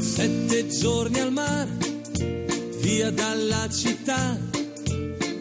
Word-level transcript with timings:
Sette 0.00 0.66
giorni 0.68 1.20
al 1.20 1.32
mare, 1.32 1.70
via 2.80 3.10
dalla 3.10 3.68
città, 3.68 4.38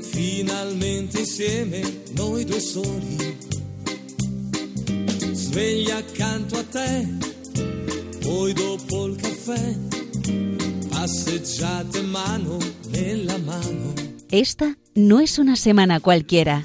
finalmente 0.02 1.20
insieme 1.20 2.04
noi 2.12 2.46
due 2.46 2.60
soli. 2.60 3.38
Sveglia 5.32 5.98
accanto 5.98 6.58
a 6.58 6.64
te, 6.64 7.08
poi 8.20 8.54
dopo 8.54 9.06
il 9.06 9.16
caffè, 9.16 9.76
passeggiate 10.90 12.02
mano 12.02 12.58
nella 12.90 13.38
mano. 13.38 13.94
Esta 14.30 14.76
no 14.96 15.20
es 15.20 15.38
una 15.38 15.56
semana 15.56 16.00
cualquiera, 16.00 16.64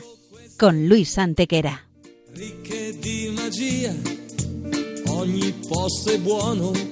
con 0.57 0.87
Luis 0.87 1.17
Antequera. 1.17 1.81
Ricche 2.33 2.99
di 2.99 3.33
magia, 3.35 3.95
ogni 5.07 5.55
posto 5.69 6.11
è 6.11 6.19
buono 6.19 6.92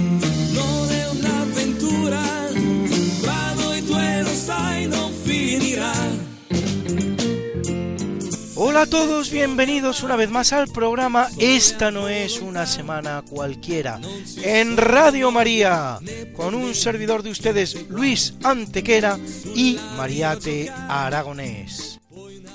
Hola 8.71 8.83
a 8.83 8.85
todos, 8.85 9.31
bienvenidos 9.31 10.01
una 10.01 10.15
vez 10.15 10.29
más 10.29 10.53
al 10.53 10.69
programa 10.69 11.27
Esta 11.37 11.91
no 11.91 12.07
es 12.07 12.39
una 12.39 12.65
semana 12.65 13.21
cualquiera 13.29 13.99
en 14.41 14.77
Radio 14.77 15.29
María 15.29 15.99
con 16.37 16.55
un 16.55 16.73
servidor 16.73 17.21
de 17.21 17.31
ustedes 17.31 17.89
Luis 17.89 18.33
Antequera 18.43 19.19
y 19.53 19.77
Mariate 19.97 20.71
Aragonés. 20.87 21.99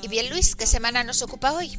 Y 0.01 0.09
bien 0.09 0.31
Luis, 0.31 0.57
¿qué 0.57 0.67
semana 0.67 1.05
nos 1.05 1.21
ocupa 1.21 1.53
hoy? 1.53 1.79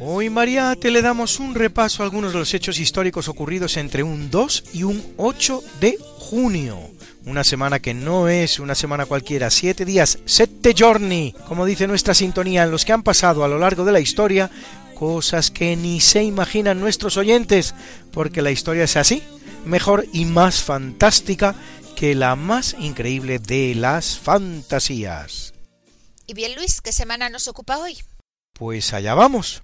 Hoy 0.00 0.30
Mariate 0.30 0.90
le 0.90 1.00
damos 1.00 1.38
un 1.38 1.54
repaso 1.54 2.02
a 2.02 2.06
algunos 2.06 2.32
de 2.32 2.40
los 2.40 2.52
hechos 2.52 2.80
históricos 2.80 3.28
ocurridos 3.28 3.76
entre 3.76 4.02
un 4.02 4.32
2 4.32 4.64
y 4.72 4.82
un 4.82 5.14
8 5.16 5.62
de 5.78 5.96
junio. 6.18 6.90
Una 7.30 7.44
semana 7.44 7.78
que 7.78 7.94
no 7.94 8.28
es 8.28 8.58
una 8.58 8.74
semana 8.74 9.06
cualquiera, 9.06 9.50
siete 9.50 9.84
días, 9.84 10.18
sette 10.24 10.74
giorni, 10.74 11.32
como 11.46 11.64
dice 11.64 11.86
nuestra 11.86 12.12
sintonía, 12.12 12.64
en 12.64 12.72
los 12.72 12.84
que 12.84 12.92
han 12.92 13.04
pasado 13.04 13.44
a 13.44 13.48
lo 13.48 13.56
largo 13.56 13.84
de 13.84 13.92
la 13.92 14.00
historia 14.00 14.50
cosas 14.96 15.52
que 15.52 15.76
ni 15.76 16.00
se 16.00 16.24
imaginan 16.24 16.80
nuestros 16.80 17.16
oyentes, 17.16 17.72
porque 18.12 18.42
la 18.42 18.50
historia 18.50 18.82
es 18.82 18.96
así, 18.96 19.22
mejor 19.64 20.06
y 20.12 20.24
más 20.24 20.60
fantástica 20.60 21.54
que 21.94 22.16
la 22.16 22.34
más 22.34 22.74
increíble 22.80 23.38
de 23.38 23.76
las 23.76 24.18
fantasías. 24.18 25.54
Y 26.26 26.34
bien 26.34 26.56
Luis, 26.56 26.80
¿qué 26.80 26.92
semana 26.92 27.30
nos 27.30 27.46
ocupa 27.46 27.78
hoy? 27.78 27.96
Pues 28.54 28.92
allá 28.92 29.14
vamos. 29.14 29.62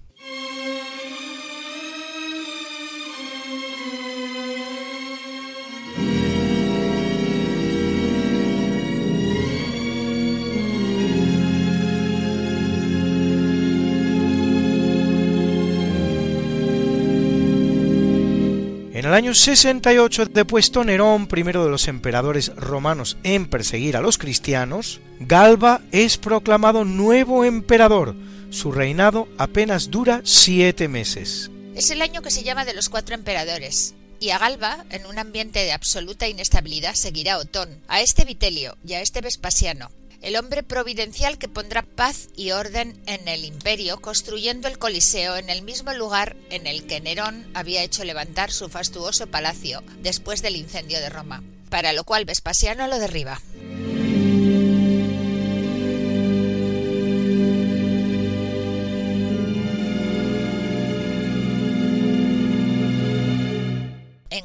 El 19.07 19.13
año 19.13 19.33
68, 19.33 20.25
depuesto 20.25 20.83
Nerón, 20.83 21.27
primero 21.27 21.63
de 21.63 21.71
los 21.71 21.87
emperadores 21.87 22.53
romanos 22.55 23.17
en 23.23 23.49
perseguir 23.49 23.95
a 23.95 24.01
los 24.01 24.17
cristianos, 24.17 24.99
Galba 25.19 25.81
es 25.91 26.17
proclamado 26.17 26.83
nuevo 26.83 27.45
emperador. 27.45 28.15
Su 28.49 28.71
reinado 28.71 29.27
apenas 29.37 29.91
dura 29.91 30.21
siete 30.25 30.87
meses. 30.87 31.49
Es 31.73 31.89
el 31.89 32.01
año 32.01 32.21
que 32.21 32.31
se 32.31 32.43
llama 32.43 32.65
de 32.65 32.73
los 32.73 32.89
cuatro 32.89 33.15
emperadores. 33.15 33.95
Y 34.19 34.31
a 34.31 34.39
Galba, 34.39 34.83
en 34.89 35.05
un 35.05 35.19
ambiente 35.19 35.59
de 35.59 35.71
absoluta 35.71 36.27
inestabilidad, 36.27 36.95
seguirá 36.95 37.37
Otón, 37.37 37.81
a 37.87 38.01
este 38.01 38.25
Vitelio 38.25 38.77
y 38.85 38.93
a 38.93 39.01
este 39.01 39.21
Vespasiano, 39.21 39.89
el 40.21 40.35
hombre 40.35 40.63
providencial 40.63 41.37
que 41.37 41.47
pondrá 41.47 41.83
paz 41.83 42.29
y 42.35 42.51
orden 42.51 43.01
en 43.05 43.27
el 43.27 43.45
imperio, 43.45 43.99
construyendo 44.01 44.67
el 44.67 44.77
Coliseo 44.77 45.37
en 45.37 45.49
el 45.49 45.61
mismo 45.61 45.93
lugar 45.93 46.35
en 46.49 46.67
el 46.67 46.85
que 46.85 47.01
Nerón 47.01 47.49
había 47.53 47.83
hecho 47.83 48.03
levantar 48.03 48.51
su 48.51 48.69
fastuoso 48.69 49.27
palacio 49.27 49.83
después 50.01 50.41
del 50.41 50.55
incendio 50.55 50.99
de 50.99 51.09
Roma, 51.09 51.43
para 51.69 51.93
lo 51.93 52.03
cual 52.03 52.25
Vespasiano 52.25 52.87
lo 52.87 52.99
derriba. 52.99 53.41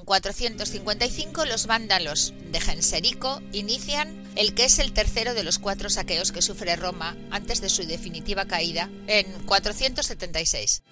En 0.02 0.06
455 0.06 1.44
los 1.44 1.68
vándalos 1.68 2.34
de 2.50 2.60
Genserico 2.60 3.40
inician 3.52 4.24
el 4.34 4.52
que 4.52 4.64
es 4.64 4.80
el 4.80 4.92
tercero 4.92 5.32
de 5.32 5.44
los 5.44 5.60
cuatro 5.60 5.90
saqueos 5.90 6.32
que 6.32 6.42
sufre 6.42 6.74
Roma 6.74 7.16
antes 7.30 7.60
de 7.60 7.68
su 7.68 7.86
definitiva 7.86 8.46
caída 8.46 8.90
en 9.06 9.26
476. 9.46 10.82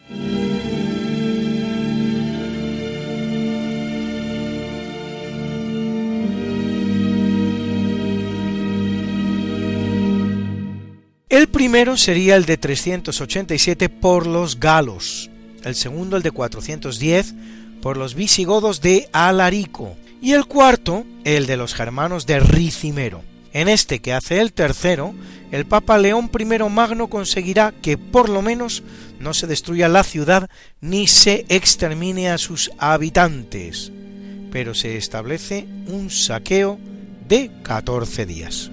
El 11.28 11.48
primero 11.48 11.96
sería 11.96 12.36
el 12.36 12.44
de 12.44 12.58
387 12.58 13.88
por 13.88 14.28
los 14.28 14.60
galos, 14.60 15.30
el 15.64 15.74
segundo 15.74 16.16
el 16.16 16.22
de 16.22 16.30
410 16.30 17.34
por 17.80 17.96
los 17.96 18.14
visigodos 18.14 18.80
de 18.80 19.08
Alarico 19.12 19.96
y 20.22 20.32
el 20.32 20.46
cuarto 20.46 21.04
el 21.24 21.46
de 21.46 21.56
los 21.56 21.74
germanos 21.74 22.26
de 22.26 22.40
Ricimero. 22.40 23.22
En 23.52 23.68
este 23.68 24.00
que 24.00 24.12
hace 24.12 24.40
el 24.40 24.52
tercero, 24.52 25.14
el 25.50 25.66
Papa 25.66 25.98
León 25.98 26.30
I 26.38 26.44
Magno 26.70 27.08
conseguirá 27.08 27.72
que 27.82 27.98
por 27.98 28.28
lo 28.28 28.42
menos 28.42 28.82
no 29.18 29.34
se 29.34 29.46
destruya 29.46 29.88
la 29.88 30.04
ciudad 30.04 30.48
ni 30.80 31.08
se 31.08 31.44
extermine 31.48 32.30
a 32.30 32.38
sus 32.38 32.70
habitantes, 32.78 33.90
pero 34.52 34.74
se 34.74 34.96
establece 34.96 35.66
un 35.86 36.10
saqueo 36.10 36.78
de 37.28 37.50
14 37.62 38.26
días. 38.26 38.70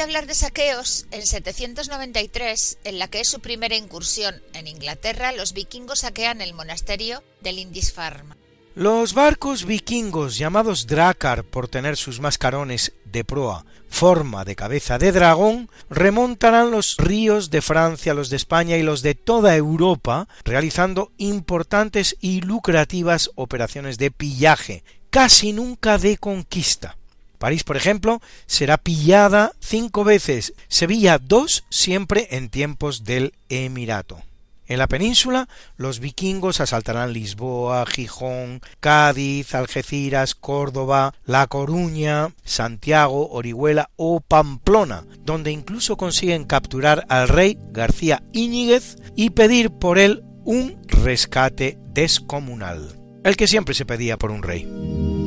Hablar 0.00 0.26
de 0.26 0.34
saqueos, 0.34 1.06
en 1.10 1.26
793, 1.26 2.78
en 2.84 2.98
la 2.98 3.08
que 3.08 3.20
es 3.20 3.28
su 3.28 3.40
primera 3.40 3.76
incursión 3.76 4.42
en 4.54 4.66
Inglaterra, 4.66 5.32
los 5.32 5.52
vikingos 5.52 6.00
saquean 6.00 6.40
el 6.40 6.54
monasterio 6.54 7.22
de 7.40 7.52
Lindisfarne. 7.52 8.34
Los 8.74 9.14
barcos 9.14 9.64
vikingos 9.64 10.38
llamados 10.38 10.86
Drakkar 10.86 11.44
por 11.44 11.68
tener 11.68 11.96
sus 11.96 12.20
mascarones 12.20 12.92
de 13.04 13.24
proa 13.24 13.64
forma 13.88 14.44
de 14.44 14.54
cabeza 14.54 14.96
de 14.98 15.10
dragón 15.10 15.68
remontarán 15.90 16.70
los 16.70 16.96
ríos 16.96 17.50
de 17.50 17.60
Francia, 17.60 18.14
los 18.14 18.30
de 18.30 18.36
España 18.36 18.76
y 18.76 18.82
los 18.82 19.02
de 19.02 19.16
toda 19.16 19.56
Europa, 19.56 20.28
realizando 20.44 21.10
importantes 21.18 22.16
y 22.20 22.40
lucrativas 22.40 23.30
operaciones 23.34 23.98
de 23.98 24.12
pillaje, 24.12 24.84
casi 25.10 25.52
nunca 25.52 25.98
de 25.98 26.16
conquista. 26.16 26.96
París, 27.40 27.64
por 27.64 27.78
ejemplo, 27.78 28.20
será 28.44 28.76
pillada 28.76 29.52
cinco 29.60 30.04
veces, 30.04 30.52
Sevilla 30.68 31.18
dos, 31.18 31.64
siempre 31.70 32.28
en 32.32 32.50
tiempos 32.50 33.02
del 33.04 33.32
Emirato. 33.48 34.20
En 34.66 34.78
la 34.78 34.86
península, 34.86 35.48
los 35.78 36.00
vikingos 36.00 36.60
asaltarán 36.60 37.14
Lisboa, 37.14 37.86
Gijón, 37.86 38.60
Cádiz, 38.78 39.54
Algeciras, 39.54 40.34
Córdoba, 40.34 41.14
La 41.24 41.46
Coruña, 41.46 42.34
Santiago, 42.44 43.30
Orihuela 43.30 43.88
o 43.96 44.20
Pamplona, 44.20 45.06
donde 45.24 45.50
incluso 45.50 45.96
consiguen 45.96 46.44
capturar 46.44 47.06
al 47.08 47.28
rey 47.28 47.58
García 47.72 48.22
Íñiguez 48.32 48.96
y 49.16 49.30
pedir 49.30 49.70
por 49.70 49.98
él 49.98 50.22
un 50.44 50.76
rescate 50.88 51.78
descomunal, 51.94 53.00
el 53.24 53.36
que 53.38 53.48
siempre 53.48 53.74
se 53.74 53.86
pedía 53.86 54.18
por 54.18 54.30
un 54.30 54.42
rey. 54.42 55.19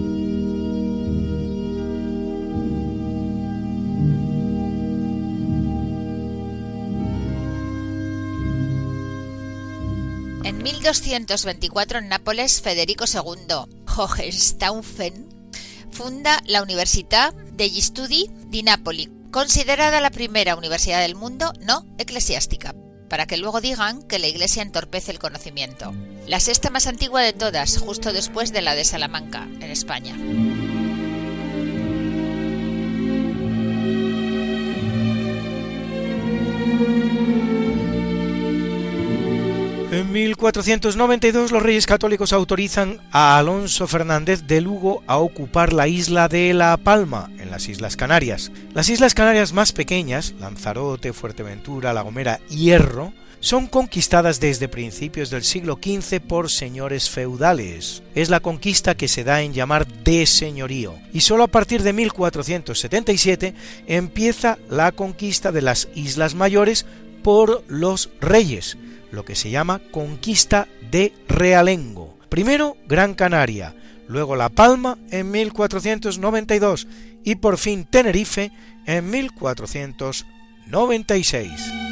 En 10.44 10.62
1224 10.62 12.00
en 12.00 12.10
Nápoles, 12.10 12.62
Federico 12.62 13.06
II 13.12 13.81
Hohenstaufen 13.95 15.30
funda 15.90 16.42
la 16.45 16.62
Università 16.62 17.34
degli 17.54 17.80
Studi 17.80 18.30
di 18.48 18.62
Napoli, 18.63 19.10
considerada 19.31 20.01
la 20.01 20.10
primera 20.10 20.56
universidad 20.56 21.00
del 21.00 21.16
mundo 21.16 21.54
no 21.62 21.86
eclesiástica, 21.98 22.75
para 23.10 23.25
que 23.25 23.38
luego 23.38 23.62
digan 23.62 24.04
que 24.04 24.19
la 24.19 24.28
Iglesia 24.28 24.63
entorpece 24.63 25.12
el 25.12 25.19
conocimiento. 25.19 25.94
La 26.28 26.40
sexta 26.40 26.69
más 26.69 26.88
antigua 26.88 27.22
de 27.22 27.34
todas, 27.34 27.78
justo 27.78 28.12
después 28.12 28.51
de 28.51 28.62
la 28.63 28.75
de 28.75 28.84
Salamanca, 28.84 29.44
en 29.44 29.72
España. 29.72 30.18
1492 40.13 41.51
los 41.51 41.63
reyes 41.63 41.88
católicos 41.88 42.33
autorizan 42.33 43.01
a 43.12 43.39
Alonso 43.39 43.88
Fernández 43.88 44.44
de 44.45 44.62
Lugo 44.62 45.04
a 45.07 45.18
ocupar 45.18 45.74
la 45.74 45.88
isla 45.88 46.27
de 46.27 46.54
La 46.54 46.77
Palma, 46.77 47.31
en 47.39 47.50
las 47.50 47.68
Islas 47.68 47.98
Canarias. 47.98 48.51
Las 48.75 48.89
Islas 48.89 49.15
Canarias 49.15 49.54
más 49.54 49.74
pequeñas, 49.74 50.36
Lanzarote, 50.39 51.13
Fuerteventura, 51.13 51.94
La 51.94 52.04
Gomera, 52.04 52.39
Hierro, 52.48 53.12
son 53.39 53.65
conquistadas 53.65 54.39
desde 54.39 54.69
principios 54.69 55.31
del 55.31 55.44
siglo 55.44 55.80
XV 55.81 56.21
por 56.21 56.51
señores 56.51 57.10
feudales. 57.10 58.04
Es 58.13 58.30
la 58.30 58.39
conquista 58.39 58.95
que 58.95 59.07
se 59.07 59.24
da 59.24 59.42
en 59.42 59.54
llamar 59.54 59.88
de 59.88 60.27
señorío, 60.27 60.94
y 61.12 61.21
solo 61.21 61.44
a 61.44 61.48
partir 61.48 61.81
de 61.81 61.92
1477 61.92 63.56
empieza 63.88 64.60
la 64.69 64.92
conquista 64.92 65.51
de 65.51 65.63
las 65.63 65.89
Islas 65.95 66.36
Mayores 66.36 66.86
por 67.24 67.63
los 67.68 68.12
reyes, 68.21 68.77
lo 69.13 69.24
que 69.24 69.36
se 69.36 69.51
llama 69.51 69.80
conquista 69.92 70.68
de 70.92 71.13
Realengo. 71.27 72.18
Primero 72.30 72.75
Gran 72.88 73.13
Canaria, 73.13 73.75
luego 74.07 74.36
La 74.36 74.50
Palma 74.50 74.98
en 75.12 75.30
1492 75.30 76.88
y 77.24 77.36
por 77.36 77.60
fin 77.60 77.86
Tenerife 77.86 78.51
en 78.88 79.12
1496. 79.12 81.83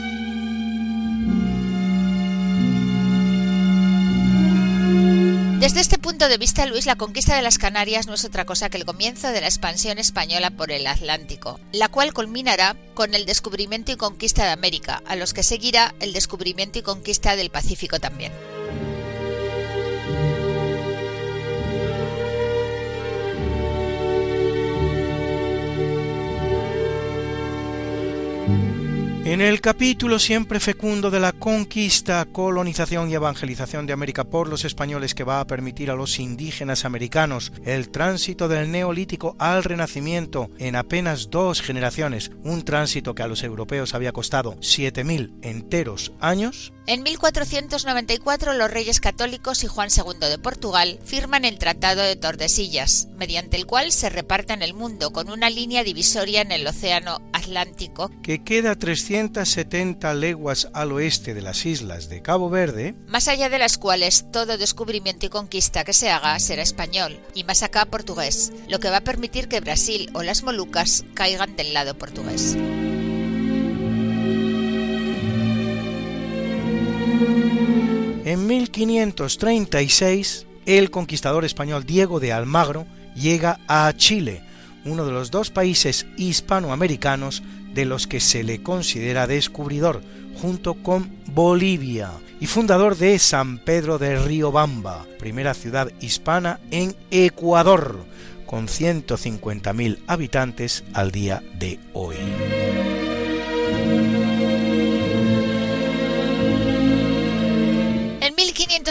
Desde 5.62 5.80
este 5.80 6.00
punto 6.00 6.28
de 6.28 6.40
vista, 6.40 6.66
Luis, 6.66 6.88
la 6.88 6.96
conquista 6.96 7.36
de 7.36 7.44
las 7.44 7.60
Canarias 7.60 8.08
no 8.08 8.16
es 8.16 8.26
otra 8.26 8.46
cosa 8.46 8.72
que 8.72 8.78
el 8.78 8.86
comienzo 8.86 9.28
de 9.28 9.42
la 9.42 9.46
expansión 9.46 10.00
española 10.00 10.50
por 10.50 10.72
el 10.72 10.88
Atlántico, 10.88 11.60
la 11.72 11.88
cual 11.88 12.16
culminará 12.16 12.76
con 12.96 13.14
el 13.14 13.28
descubrimiento 13.28 13.92
y 13.92 13.96
conquista 13.96 14.44
de 14.44 14.50
América, 14.50 15.04
a 15.06 15.16
los 15.16 15.36
que 15.36 15.44
seguirá 15.44 15.94
el 16.00 16.14
descubrimiento 16.14 16.80
y 16.80 16.82
conquista 16.82 17.36
del 17.36 17.52
Pacífico 17.52 18.00
también. 18.00 18.32
En 29.32 29.40
el 29.40 29.62
capítulo 29.62 30.20
siempre 30.20 30.60
fecundo 30.60 31.10
de 31.10 31.22
la 31.22 31.32
conquista, 31.32 32.26
colonización 32.26 33.10
y 33.10 33.14
evangelización 33.14 33.88
de 33.88 33.94
América 33.94 34.26
por 34.26 34.50
los 34.50 34.66
españoles 34.66 35.16
que 35.16 35.24
va 35.24 35.40
a 35.40 35.48
permitir 35.48 35.90
a 35.90 35.96
los 35.96 36.20
indígenas 36.20 36.84
americanos 36.84 37.54
el 37.64 37.92
tránsito 37.92 38.50
del 38.50 38.70
neolítico 38.70 39.38
al 39.40 39.64
renacimiento 39.64 40.50
en 40.60 40.76
apenas 40.76 41.30
dos 41.30 41.62
generaciones, 41.62 42.32
un 42.44 42.64
tránsito 42.64 43.16
que 43.16 43.24
a 43.24 43.28
los 43.28 43.42
europeos 43.44 43.94
había 43.94 44.12
costado 44.12 44.58
7.000 44.58 45.32
enteros 45.44 46.12
años, 46.20 46.74
en 46.88 47.04
1494 47.04 48.54
los 48.54 48.72
reyes 48.72 49.00
católicos 49.00 49.64
y 49.64 49.68
Juan 49.68 49.90
II 49.96 50.28
de 50.28 50.40
Portugal 50.40 51.00
firman 51.06 51.46
el 51.46 51.60
Tratado 51.60 52.02
de 52.02 52.16
Tordesillas, 52.16 53.08
mediante 53.16 53.56
el 53.56 53.68
cual 53.68 53.92
se 53.92 54.10
reparten 54.10 54.64
el 54.64 54.74
mundo 54.74 55.14
con 55.14 55.30
una 55.30 55.52
línea 55.52 55.84
divisoria 55.84 56.42
en 56.42 56.52
el 56.52 56.66
Océano 56.66 57.22
Atlántico 57.42 58.12
que 58.22 58.44
queda 58.44 58.76
370 58.76 60.14
leguas 60.14 60.70
al 60.74 60.92
oeste 60.92 61.34
de 61.34 61.42
las 61.42 61.66
islas 61.66 62.08
de 62.08 62.22
Cabo 62.22 62.52
Verde, 62.52 62.94
más 63.08 63.28
allá 63.28 63.50
de 63.50 63.58
las 63.58 63.80
cuales 63.80 64.32
todo 64.32 64.60
descubrimiento 64.60 65.26
y 65.26 65.30
conquista 65.30 65.84
que 65.84 65.94
se 65.94 66.12
haga 66.12 66.38
será 66.40 66.62
español 66.62 67.20
y 67.34 67.44
más 67.44 67.64
acá 67.64 67.86
portugués, 67.86 68.54
lo 68.70 68.80
que 68.80 68.92
va 68.92 68.98
a 68.98 69.04
permitir 69.04 69.48
que 69.48 69.60
Brasil 69.60 70.12
o 70.14 70.22
las 70.22 70.44
Molucas 70.44 71.04
caigan 71.16 71.56
del 71.56 71.74
lado 71.74 71.98
portugués. 71.98 72.56
En 78.24 78.46
1536, 78.46 80.46
el 80.68 80.92
conquistador 80.92 81.44
español 81.44 81.86
Diego 81.86 82.20
de 82.20 82.34
Almagro 82.34 82.86
llega 83.16 83.60
a 83.68 83.92
Chile, 83.98 84.44
uno 84.86 85.06
de 85.06 85.12
los 85.12 85.32
dos 85.32 85.52
países 85.52 86.06
hispanoamericanos 86.18 87.44
de 87.74 87.86
los 87.86 88.08
que 88.08 88.20
se 88.20 88.44
le 88.44 88.62
considera 88.62 89.28
descubridor, 89.28 90.02
junto 90.42 90.76
con 90.76 91.12
Bolivia, 91.28 92.12
y 92.40 92.48
fundador 92.48 92.98
de 92.98 93.20
San 93.20 93.60
Pedro 93.60 94.00
de 94.00 94.18
Riobamba, 94.18 95.06
primera 95.20 95.54
ciudad 95.54 95.92
hispana 96.02 96.60
en 96.72 96.96
Ecuador, 97.12 98.04
con 98.46 98.68
150.000 98.68 100.00
habitantes 100.08 100.84
al 100.94 101.12
día 101.12 101.44
de 101.58 101.80
hoy. 101.94 102.18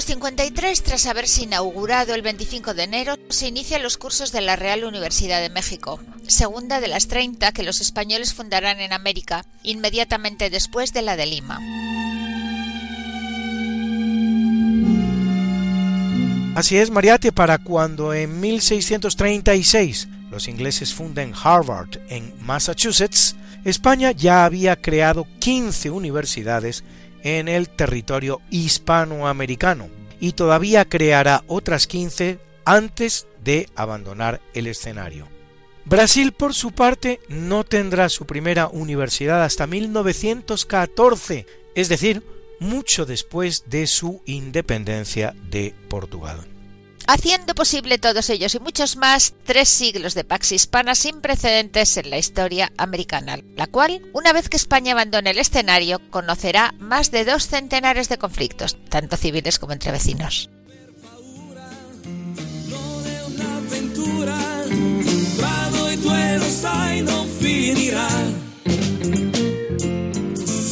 1553, 0.00 0.82
tras 0.82 1.04
haberse 1.04 1.42
inaugurado 1.42 2.14
el 2.14 2.22
25 2.22 2.72
de 2.72 2.84
enero, 2.84 3.16
se 3.28 3.48
inician 3.48 3.82
los 3.82 3.98
cursos 3.98 4.32
de 4.32 4.40
la 4.40 4.56
Real 4.56 4.84
Universidad 4.84 5.42
de 5.42 5.50
México, 5.50 6.00
segunda 6.26 6.80
de 6.80 6.88
las 6.88 7.06
30 7.06 7.52
que 7.52 7.62
los 7.62 7.82
españoles 7.82 8.32
fundarán 8.32 8.80
en 8.80 8.94
América, 8.94 9.44
inmediatamente 9.62 10.48
después 10.48 10.94
de 10.94 11.02
la 11.02 11.16
de 11.16 11.26
Lima. 11.26 11.60
Así 16.54 16.78
es, 16.78 16.90
Mariate, 16.90 17.30
para 17.30 17.58
cuando 17.58 18.14
en 18.14 18.40
1636 18.40 20.08
los 20.30 20.48
ingleses 20.48 20.94
funden 20.94 21.34
Harvard 21.34 21.98
en 22.08 22.32
Massachusetts, 22.40 23.36
España 23.66 24.12
ya 24.12 24.46
había 24.46 24.76
creado 24.76 25.26
15 25.40 25.90
universidades 25.90 26.84
en 27.22 27.48
el 27.48 27.68
territorio 27.68 28.40
hispanoamericano 28.50 29.88
y 30.20 30.32
todavía 30.32 30.84
creará 30.84 31.44
otras 31.46 31.86
15 31.86 32.38
antes 32.64 33.26
de 33.42 33.68
abandonar 33.74 34.40
el 34.54 34.66
escenario. 34.66 35.28
Brasil, 35.84 36.32
por 36.32 36.54
su 36.54 36.72
parte, 36.72 37.20
no 37.28 37.64
tendrá 37.64 38.08
su 38.08 38.26
primera 38.26 38.68
universidad 38.68 39.42
hasta 39.42 39.66
1914, 39.66 41.46
es 41.74 41.88
decir, 41.88 42.22
mucho 42.60 43.06
después 43.06 43.64
de 43.68 43.86
su 43.86 44.22
independencia 44.26 45.34
de 45.50 45.74
Portugal 45.88 46.46
haciendo 47.12 47.54
posible 47.56 47.98
todos 47.98 48.30
ellos 48.30 48.54
y 48.54 48.60
muchos 48.60 48.96
más 48.96 49.34
tres 49.44 49.68
siglos 49.68 50.14
de 50.14 50.22
Pax 50.22 50.52
Hispana 50.52 50.94
sin 50.94 51.20
precedentes 51.20 51.96
en 51.96 52.08
la 52.08 52.18
historia 52.18 52.72
americana, 52.76 53.40
la 53.56 53.66
cual, 53.66 54.02
una 54.12 54.32
vez 54.32 54.48
que 54.48 54.56
España 54.56 54.92
abandone 54.92 55.30
el 55.30 55.38
escenario, 55.38 56.00
conocerá 56.10 56.72
más 56.78 57.10
de 57.10 57.24
dos 57.24 57.48
centenares 57.48 58.08
de 58.08 58.18
conflictos, 58.18 58.76
tanto 58.88 59.16
civiles 59.16 59.58
como 59.58 59.72
entre 59.72 59.90
vecinos. 59.90 60.50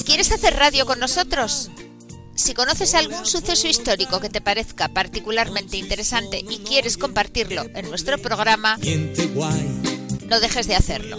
¿Quieres 0.04 0.33
hacer 0.33 0.54
radio 0.54 0.87
con 0.87 1.00
nosotros? 1.00 1.71
Si 2.38 2.54
conoces 2.54 2.95
algún 2.95 3.26
suceso 3.26 3.66
histórico 3.66 4.21
que 4.21 4.30
te 4.30 4.40
parezca 4.40 4.87
particularmente 4.87 5.76
interesante 5.76 6.38
y 6.49 6.59
quieres 6.59 6.97
compartirlo 6.97 7.64
en 7.75 7.90
nuestro 7.90 8.16
programa, 8.16 8.78
no 10.28 10.40
dejes 10.40 10.68
de 10.68 10.76
hacerlo. 10.76 11.18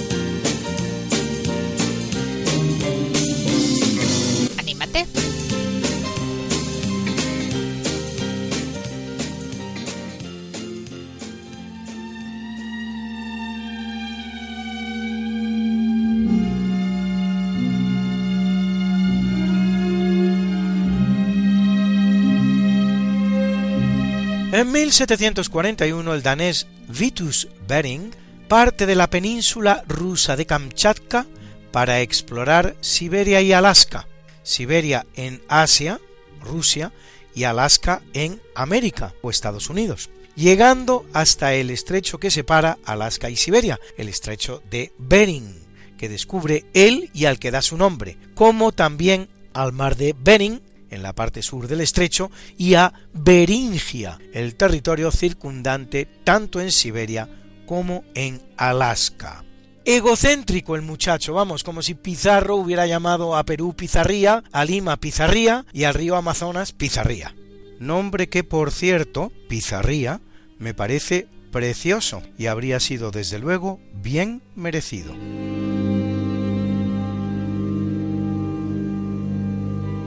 En 24.61 24.71
1741 24.71 26.13
el 26.13 26.21
danés 26.21 26.67
Vitus 26.87 27.47
Bering 27.67 28.11
parte 28.47 28.85
de 28.85 28.93
la 28.93 29.09
península 29.09 29.83
rusa 29.87 30.35
de 30.35 30.45
Kamchatka 30.45 31.25
para 31.71 32.01
explorar 32.01 32.75
Siberia 32.79 33.41
y 33.41 33.53
Alaska, 33.53 34.07
Siberia 34.43 35.07
en 35.15 35.41
Asia, 35.47 35.99
Rusia, 36.43 36.93
y 37.33 37.45
Alaska 37.45 38.03
en 38.13 38.39
América 38.53 39.15
o 39.23 39.31
Estados 39.31 39.67
Unidos, 39.71 40.11
llegando 40.35 41.07
hasta 41.11 41.55
el 41.55 41.71
estrecho 41.71 42.19
que 42.19 42.29
separa 42.29 42.77
Alaska 42.85 43.31
y 43.31 43.37
Siberia, 43.37 43.79
el 43.97 44.09
estrecho 44.09 44.61
de 44.69 44.93
Bering, 44.99 45.55
que 45.97 46.07
descubre 46.07 46.65
él 46.75 47.09
y 47.15 47.25
al 47.25 47.39
que 47.39 47.49
da 47.49 47.63
su 47.63 47.77
nombre, 47.77 48.15
como 48.35 48.73
también 48.73 49.27
al 49.53 49.73
mar 49.73 49.97
de 49.97 50.15
Bering 50.15 50.61
en 50.91 51.01
la 51.01 51.13
parte 51.13 51.41
sur 51.41 51.67
del 51.67 51.81
estrecho, 51.81 52.29
y 52.57 52.75
a 52.75 52.93
Beringia, 53.13 54.19
el 54.33 54.55
territorio 54.55 55.11
circundante 55.11 56.07
tanto 56.23 56.61
en 56.61 56.71
Siberia 56.71 57.27
como 57.65 58.03
en 58.13 58.41
Alaska. 58.57 59.43
Egocéntrico 59.83 60.75
el 60.75 60.83
muchacho, 60.83 61.33
vamos, 61.33 61.63
como 61.63 61.81
si 61.81 61.95
Pizarro 61.95 62.55
hubiera 62.55 62.85
llamado 62.85 63.35
a 63.35 63.43
Perú 63.43 63.73
Pizarría, 63.75 64.43
a 64.51 64.63
Lima 64.63 64.97
Pizarría 64.97 65.65
y 65.73 65.85
al 65.85 65.95
río 65.95 66.15
Amazonas 66.15 66.71
Pizarría. 66.71 67.33
Nombre 67.79 68.29
que, 68.29 68.43
por 68.43 68.71
cierto, 68.71 69.31
Pizarría, 69.49 70.21
me 70.59 70.75
parece 70.75 71.27
precioso 71.51 72.21
y 72.37 72.45
habría 72.45 72.79
sido 72.79 73.09
desde 73.09 73.39
luego 73.39 73.79
bien 73.93 74.43
merecido. 74.55 75.15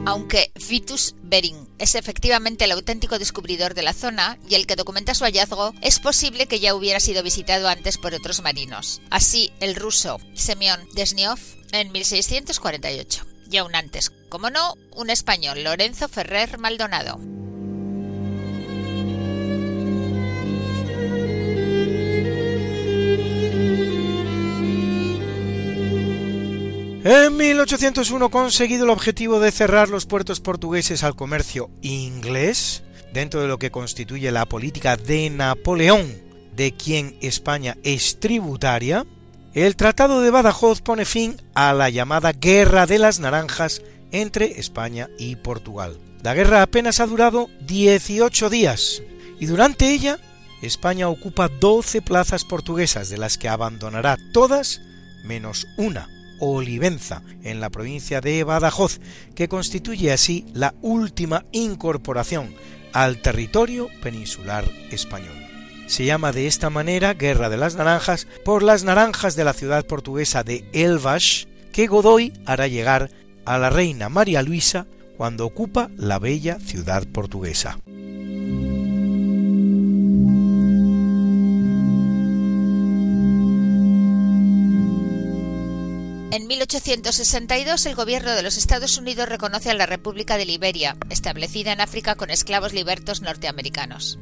Aunque 0.07 0.53
Vitus 0.69 1.15
Bering 1.23 1.67
es 1.79 1.95
efectivamente 1.95 2.65
el 2.65 2.73
auténtico 2.73 3.19
descubridor 3.19 3.73
de 3.73 3.83
la 3.83 3.95
zona 3.95 4.39
y 4.47 4.55
el 4.55 4.67
que 4.67 4.77
documenta 4.77 5.15
su 5.15 5.25
hallazgo, 5.25 5.73
es 5.81 5.99
posible 5.99 6.47
que 6.47 6.61
ya 6.61 6.75
hubiera 6.75 7.01
sido 7.01 7.23
visitado 7.23 7.69
antes 7.69 7.97
por 7.97 8.13
otros 8.13 8.43
marinos. 8.43 9.01
Así, 9.09 9.51
el 9.61 9.75
ruso 9.75 10.21
Semyon 10.35 10.87
Desniov 10.95 11.39
en 11.73 11.91
1648. 11.91 13.25
Y 13.51 13.57
aún 13.57 13.75
antes, 13.75 14.11
como 14.29 14.51
no, 14.51 14.75
un 14.95 15.09
español, 15.09 15.65
Lorenzo 15.65 16.09
Ferrer 16.09 16.59
Maldonado. 16.59 17.19
En 27.07 27.37
1801 27.37 28.31
conseguido 28.31 28.85
el 28.85 28.91
objetivo 28.91 29.39
de 29.39 29.53
cerrar 29.53 29.91
los 29.91 30.07
puertos 30.07 30.41
portugueses 30.41 31.05
al 31.05 31.15
comercio 31.15 31.69
inglés, 31.83 32.83
dentro 33.13 33.43
de 33.43 33.47
lo 33.47 33.59
que 33.59 33.71
constituye 33.71 34.33
la 34.33 34.47
política 34.47 34.97
de 34.97 35.29
Napoleón, 35.29 36.11
de 36.57 36.73
quien 36.73 37.19
España 37.21 37.77
es 37.83 38.21
tributaria, 38.21 39.05
el 39.53 39.77
Tratado 39.77 40.23
de 40.23 40.31
Badajoz 40.31 40.81
pone 40.81 41.05
fin 41.05 41.37
a 41.53 41.75
la 41.75 41.91
llamada 41.91 42.33
Guerra 42.33 42.87
de 42.87 42.99
las 42.99 43.21
Naranjas 43.21 43.83
entre 44.11 44.59
España 44.59 45.11
y 45.19 45.37
Portugal. 45.37 45.99
La 46.23 46.33
guerra 46.33 46.63
apenas 46.63 47.01
ha 47.01 47.07
durado 47.07 47.51
18 47.67 48.49
días 48.49 49.03
y 49.39 49.45
durante 49.45 49.91
ella 49.91 50.19
España 50.63 51.11
ocupa 51.11 51.49
12 51.49 52.01
plazas 52.01 52.47
portuguesas, 52.47 53.11
de 53.11 53.19
las 53.19 53.37
que 53.37 53.51
abandonará 53.51 54.17
todas 54.33 54.81
menos 55.23 55.67
una, 55.77 56.09
Olivenza, 56.39 57.23
en 57.43 57.61
la 57.61 57.71
provincia 57.71 58.21
de 58.21 58.45
Badajoz, 58.45 59.01
que 59.35 59.49
constituye 59.49 60.13
así 60.13 60.47
la 60.53 60.75
última 60.83 61.45
incorporación 61.53 62.55
al 62.93 63.21
territorio 63.21 63.89
peninsular 64.03 64.65
español. 64.91 65.35
Se 65.87 66.05
llama 66.05 66.33
de 66.33 66.47
esta 66.47 66.71
manera 66.71 67.15
Guerra 67.15 67.51
de 67.51 67.57
las 67.57 67.77
Naranjas 67.77 68.27
por 68.45 68.63
las 68.63 68.85
naranjas 68.85 69.37
de 69.37 69.45
la 69.45 69.53
ciudad 69.53 69.85
portuguesa 69.87 70.43
de 70.43 70.65
Elvas, 70.73 71.47
que 71.73 71.87
Godoy 71.87 72.33
hará 72.47 72.69
llegar 72.69 73.11
a 73.45 73.59
la 73.59 73.69
reina 73.69 74.09
María 74.09 74.43
Luisa 74.43 74.87
cuando 75.17 75.45
ocupa 75.45 75.91
la 75.97 76.19
bella 76.19 76.59
ciudad 76.61 77.07
portuguesa. 77.07 77.79
En 86.35 86.49
1862 86.49 87.87
el 87.87 87.95
gobierno 87.95 88.33
de 88.33 88.43
los 88.43 88.57
Estados 88.57 88.99
Unidos 88.99 89.29
reconoce 89.29 89.71
a 89.71 89.75
la 89.75 89.87
República 89.87 90.37
de 90.37 90.45
Liberia, 90.45 90.97
establecida 91.09 91.71
en 91.71 91.81
África 91.81 92.17
con 92.17 92.29
esclavos 92.29 92.73
libertos 92.73 93.21
norteamericanos. 93.21 94.19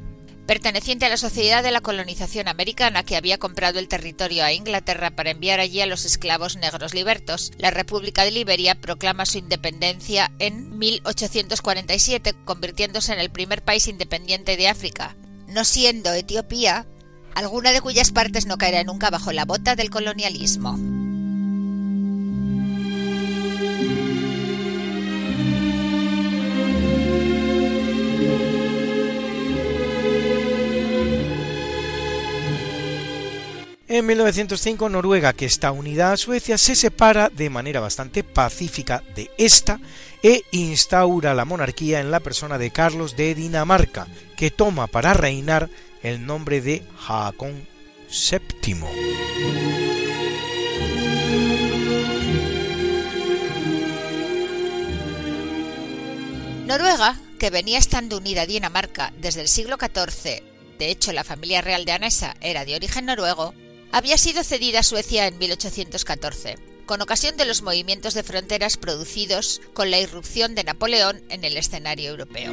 Perteneciente 0.46 1.06
a 1.06 1.08
la 1.08 1.16
Sociedad 1.16 1.62
de 1.62 1.70
la 1.70 1.80
Colonización 1.80 2.48
Americana 2.48 3.02
que 3.02 3.16
había 3.16 3.38
comprado 3.38 3.78
el 3.78 3.88
territorio 3.88 4.44
a 4.44 4.52
Inglaterra 4.52 5.12
para 5.12 5.30
enviar 5.30 5.58
allí 5.58 5.80
a 5.80 5.86
los 5.86 6.04
esclavos 6.04 6.56
negros 6.56 6.92
libertos, 6.92 7.50
la 7.56 7.70
República 7.70 8.24
de 8.24 8.32
Liberia 8.32 8.78
proclama 8.78 9.24
su 9.24 9.38
independencia 9.38 10.30
en 10.38 10.76
1847, 10.76 12.34
convirtiéndose 12.44 13.14
en 13.14 13.20
el 13.20 13.30
primer 13.30 13.64
país 13.64 13.88
independiente 13.88 14.58
de 14.58 14.68
África, 14.68 15.16
no 15.48 15.64
siendo 15.64 16.12
Etiopía 16.12 16.86
alguna 17.34 17.72
de 17.72 17.80
cuyas 17.80 18.10
partes 18.10 18.44
no 18.44 18.58
caerá 18.58 18.84
nunca 18.84 19.08
bajo 19.08 19.32
la 19.32 19.46
bota 19.46 19.76
del 19.76 19.88
colonialismo. 19.88 21.01
En 33.92 34.06
1905 34.06 34.88
Noruega, 34.88 35.34
que 35.34 35.44
está 35.44 35.70
unida 35.70 36.12
a 36.12 36.16
Suecia, 36.16 36.56
se 36.56 36.74
separa 36.74 37.28
de 37.28 37.50
manera 37.50 37.78
bastante 37.78 38.24
pacífica 38.24 39.02
de 39.14 39.30
esta 39.36 39.80
e 40.22 40.44
instaura 40.50 41.34
la 41.34 41.44
monarquía 41.44 42.00
en 42.00 42.10
la 42.10 42.20
persona 42.20 42.56
de 42.56 42.70
Carlos 42.70 43.16
de 43.16 43.34
Dinamarca, 43.34 44.06
que 44.34 44.50
toma 44.50 44.86
para 44.86 45.12
reinar 45.12 45.68
el 46.02 46.24
nombre 46.24 46.62
de 46.62 46.82
Haakon 47.06 47.68
VII. 48.08 48.76
Noruega, 56.64 57.20
que 57.38 57.50
venía 57.50 57.76
estando 57.76 58.16
unida 58.16 58.40
a 58.40 58.46
Dinamarca 58.46 59.12
desde 59.18 59.42
el 59.42 59.48
siglo 59.48 59.76
XIV, 59.76 60.42
de 60.78 60.88
hecho 60.88 61.12
la 61.12 61.24
familia 61.24 61.60
real 61.60 61.84
de 61.84 61.92
Anesa 61.92 62.34
era 62.40 62.64
de 62.64 62.74
origen 62.74 63.04
noruego, 63.04 63.52
había 63.92 64.18
sido 64.18 64.42
cedida 64.42 64.80
a 64.80 64.82
Suecia 64.82 65.26
en 65.26 65.38
1814, 65.38 66.56
con 66.86 67.00
ocasión 67.02 67.36
de 67.36 67.44
los 67.44 67.62
movimientos 67.62 68.14
de 68.14 68.22
fronteras 68.22 68.76
producidos 68.76 69.60
con 69.74 69.90
la 69.90 70.00
irrupción 70.00 70.54
de 70.54 70.64
Napoleón 70.64 71.22
en 71.28 71.44
el 71.44 71.56
escenario 71.56 72.10
europeo. 72.10 72.52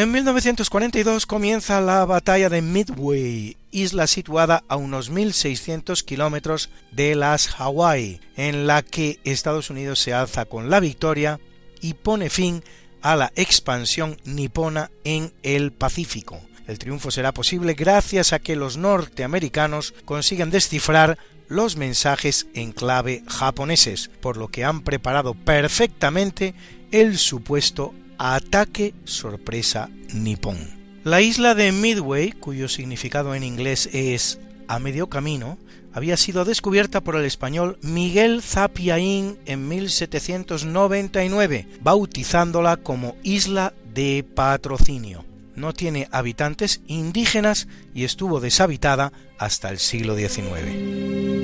En 0.00 0.12
1942 0.12 1.26
comienza 1.26 1.78
la 1.82 2.06
batalla 2.06 2.48
de 2.48 2.62
Midway, 2.62 3.58
isla 3.70 4.06
situada 4.06 4.64
a 4.66 4.76
unos 4.76 5.12
1.600 5.12 6.02
kilómetros 6.04 6.70
de 6.90 7.14
las 7.14 7.48
Hawái, 7.48 8.18
en 8.34 8.66
la 8.66 8.80
que 8.80 9.20
Estados 9.24 9.68
Unidos 9.68 9.98
se 9.98 10.14
alza 10.14 10.46
con 10.46 10.70
la 10.70 10.80
victoria 10.80 11.38
y 11.82 11.92
pone 11.92 12.30
fin 12.30 12.64
a 13.02 13.14
la 13.14 13.30
expansión 13.36 14.16
nipona 14.24 14.90
en 15.04 15.34
el 15.42 15.70
Pacífico. 15.70 16.40
El 16.66 16.78
triunfo 16.78 17.10
será 17.10 17.32
posible 17.32 17.74
gracias 17.74 18.32
a 18.32 18.38
que 18.38 18.56
los 18.56 18.78
norteamericanos 18.78 19.92
consiguen 20.06 20.48
descifrar 20.48 21.18
los 21.46 21.76
mensajes 21.76 22.46
en 22.54 22.72
clave 22.72 23.22
japoneses, 23.26 24.10
por 24.22 24.38
lo 24.38 24.48
que 24.48 24.64
han 24.64 24.80
preparado 24.80 25.34
perfectamente 25.34 26.54
el 26.90 27.18
supuesto 27.18 27.92
ataque 28.20 28.94
sorpresa 29.04 29.88
nipón. 30.12 30.58
La 31.04 31.22
isla 31.22 31.54
de 31.54 31.72
Midway, 31.72 32.32
cuyo 32.32 32.68
significado 32.68 33.34
en 33.34 33.42
inglés 33.42 33.88
es 33.94 34.38
a 34.68 34.78
medio 34.78 35.08
camino, 35.08 35.56
había 35.94 36.18
sido 36.18 36.44
descubierta 36.44 37.00
por 37.00 37.16
el 37.16 37.24
español 37.24 37.78
Miguel 37.80 38.42
Zapiaín 38.42 39.38
en 39.46 39.66
1799, 39.66 41.66
bautizándola 41.80 42.76
como 42.76 43.16
Isla 43.22 43.72
de 43.94 44.22
Patrocinio. 44.34 45.24
No 45.56 45.72
tiene 45.72 46.06
habitantes 46.12 46.82
indígenas 46.86 47.68
y 47.94 48.04
estuvo 48.04 48.38
deshabitada 48.38 49.14
hasta 49.38 49.70
el 49.70 49.78
siglo 49.78 50.14
XIX. 50.14 51.39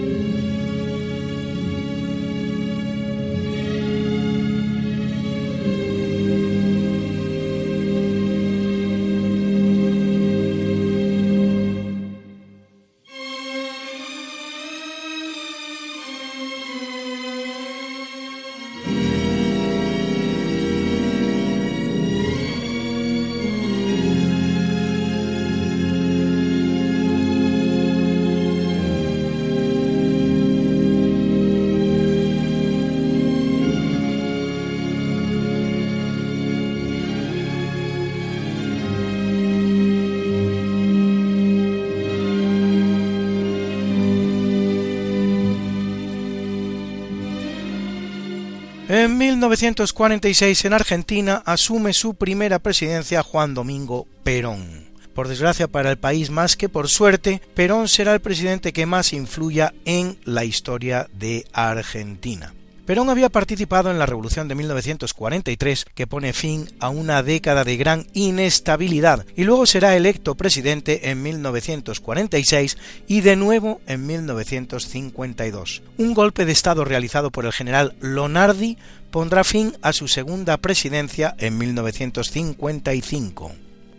1946 49.26 50.66
en 50.66 50.72
Argentina 50.72 51.42
asume 51.44 51.92
su 51.94 52.14
primera 52.14 52.60
presidencia 52.60 53.24
Juan 53.24 53.54
Domingo 53.54 54.06
Perón. 54.22 54.86
Por 55.14 55.26
desgracia 55.26 55.66
para 55.66 55.90
el 55.90 55.98
país 55.98 56.30
más 56.30 56.56
que 56.56 56.68
por 56.68 56.88
suerte, 56.88 57.42
Perón 57.54 57.88
será 57.88 58.14
el 58.14 58.20
presidente 58.20 58.72
que 58.72 58.86
más 58.86 59.12
influya 59.12 59.74
en 59.84 60.16
la 60.24 60.44
historia 60.44 61.08
de 61.12 61.44
Argentina. 61.52 62.54
Perón 62.86 63.10
había 63.10 63.30
participado 63.30 63.90
en 63.90 63.98
la 63.98 64.06
Revolución 64.06 64.46
de 64.46 64.54
1943 64.54 65.86
que 65.92 66.06
pone 66.06 66.32
fin 66.32 66.70
a 66.78 66.88
una 66.88 67.24
década 67.24 67.64
de 67.64 67.76
gran 67.76 68.06
inestabilidad 68.14 69.26
y 69.34 69.42
luego 69.42 69.66
será 69.66 69.96
electo 69.96 70.36
presidente 70.36 71.10
en 71.10 71.20
1946 71.20 72.78
y 73.08 73.22
de 73.22 73.34
nuevo 73.34 73.80
en 73.88 74.06
1952. 74.06 75.82
Un 75.98 76.14
golpe 76.14 76.44
de 76.44 76.52
Estado 76.52 76.84
realizado 76.84 77.32
por 77.32 77.44
el 77.44 77.52
general 77.52 77.96
Lonardi 77.98 78.78
pondrá 79.10 79.44
fin 79.44 79.74
a 79.82 79.92
su 79.92 80.08
segunda 80.08 80.56
presidencia 80.56 81.34
en 81.38 81.58
1955. 81.58 83.52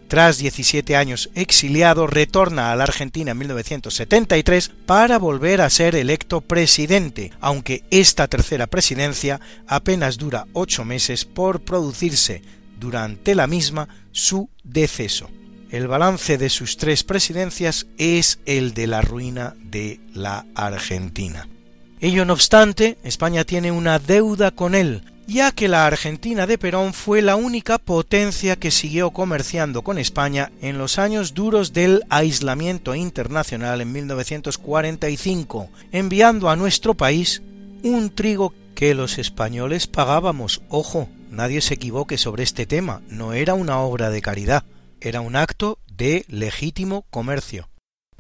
Tras 0.08 0.38
17 0.38 0.96
años 0.96 1.30
exiliado, 1.36 2.08
retorna 2.08 2.72
a 2.72 2.76
la 2.78 2.86
Argentina 2.86 3.32
en 3.32 3.38
1973 3.40 4.72
para 4.86 5.20
volver 5.20 5.60
a 5.60 5.70
ser 5.70 5.96
electo 5.96 6.40
presidente, 6.40 7.34
aunque 7.42 7.84
esta 7.92 8.28
tercera 8.30 8.68
presidencia 8.68 9.42
apenas 9.68 10.18
dura 10.18 10.48
ocho 10.54 10.86
meses 10.86 11.26
por 11.26 11.62
producirse 11.62 12.42
durante 12.80 13.36
la 13.36 13.48
misma 13.48 13.90
su 14.14 14.50
deceso. 14.64 15.30
El 15.72 15.90
balance 15.90 16.38
de 16.38 16.50
sus 16.50 16.78
tres 16.78 17.04
presidencias 17.04 17.88
es 17.98 18.40
el 18.46 18.74
de 18.74 18.88
la 18.88 19.02
ruina 19.02 19.56
de 19.62 20.00
la 20.14 20.46
Argentina. 20.56 21.50
Ello 22.00 22.26
no 22.26 22.34
obstante, 22.34 22.98
España 23.04 23.44
tiene 23.44 23.72
una 23.72 23.98
deuda 23.98 24.52
con 24.52 24.76
él, 24.76 25.02
ya 25.26 25.52
que 25.52 25.68
la 25.68 25.88
Argentina 25.88 26.46
de 26.46 26.60
Perón 26.60 26.94
fue 26.94 27.24
la 27.24 27.36
única 27.36 27.80
potencia 27.80 28.56
que 28.56 28.70
siguió 28.70 29.10
comerciando 29.10 29.82
con 29.82 29.98
España 29.98 30.52
en 30.62 30.78
los 30.78 31.00
años 31.00 31.34
duros 31.34 31.74
del 31.74 32.04
aislamiento 32.10 32.94
internacional 32.94 33.82
en 33.82 33.92
1945, 33.92 35.70
enviando 35.92 36.52
a 36.52 36.56
nuestro 36.56 36.94
país 36.94 37.42
un 37.82 38.12
trigo 38.12 38.54
que 38.76 38.94
los 38.94 39.18
españoles 39.18 39.88
pagábamos. 39.88 40.62
Ojo, 40.70 41.10
nadie 41.32 41.62
se 41.62 41.74
equivoque 41.74 42.20
sobre 42.20 42.44
este 42.44 42.68
tema, 42.68 43.02
no 43.10 43.34
era 43.34 43.56
una 43.56 43.80
obra 43.80 44.12
de 44.12 44.22
caridad, 44.22 44.64
era 45.02 45.22
un 45.22 45.36
acto 45.36 45.80
de 45.92 46.26
legítimo 46.28 47.06
comercio, 47.10 47.70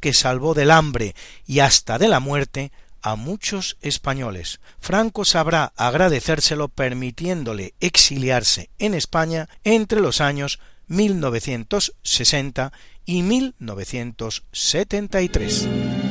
que 0.01 0.13
salvó 0.13 0.55
del 0.55 0.71
hambre 0.71 1.13
y 1.45 1.59
hasta 1.59 1.99
de 1.99 2.07
la 2.07 2.19
muerte 2.19 2.71
a 3.01 3.15
muchos 3.15 3.77
españoles. 3.81 4.59
Franco 4.79 5.25
sabrá 5.25 5.73
agradecérselo 5.75 6.69
permitiéndole 6.69 7.73
exiliarse 7.79 8.69
en 8.79 8.93
España 8.93 9.49
entre 9.63 10.01
los 10.01 10.21
años 10.21 10.59
1960 10.87 12.71
y 13.05 13.23
1973. 13.23 16.06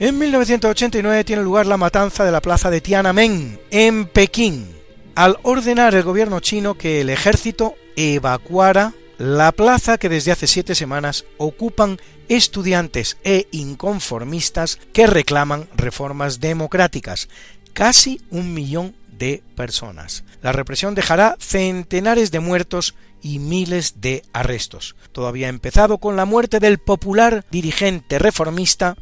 En 0.00 0.16
1989 0.16 1.24
tiene 1.24 1.42
lugar 1.42 1.66
la 1.66 1.76
matanza 1.76 2.24
de 2.24 2.30
la 2.30 2.40
plaza 2.40 2.70
de 2.70 2.80
Tiananmen, 2.80 3.58
en 3.72 4.06
Pekín, 4.06 4.68
al 5.16 5.38
ordenar 5.42 5.92
el 5.96 6.04
gobierno 6.04 6.38
chino 6.38 6.78
que 6.78 7.00
el 7.00 7.10
ejército 7.10 7.74
evacuara 7.96 8.94
la 9.18 9.50
plaza 9.50 9.98
que 9.98 10.08
desde 10.08 10.30
hace 10.30 10.46
siete 10.46 10.76
semanas 10.76 11.24
ocupan 11.36 11.98
estudiantes 12.28 13.16
e 13.24 13.48
inconformistas 13.50 14.78
que 14.92 15.08
reclaman 15.08 15.68
reformas 15.76 16.38
democráticas, 16.38 17.28
casi 17.72 18.20
un 18.30 18.54
millón 18.54 18.94
de 19.18 19.42
personas. 19.56 20.22
La 20.42 20.52
represión 20.52 20.94
dejará 20.94 21.34
centenares 21.40 22.30
de 22.30 22.38
muertos 22.38 22.94
y 23.20 23.40
miles 23.40 24.00
de 24.00 24.22
arrestos. 24.32 24.94
Todo 25.10 25.26
había 25.26 25.48
empezado 25.48 25.98
con 25.98 26.14
la 26.14 26.24
muerte 26.24 26.60
del 26.60 26.78
popular 26.78 27.44
dirigente 27.50 28.20
reformista 28.20 28.96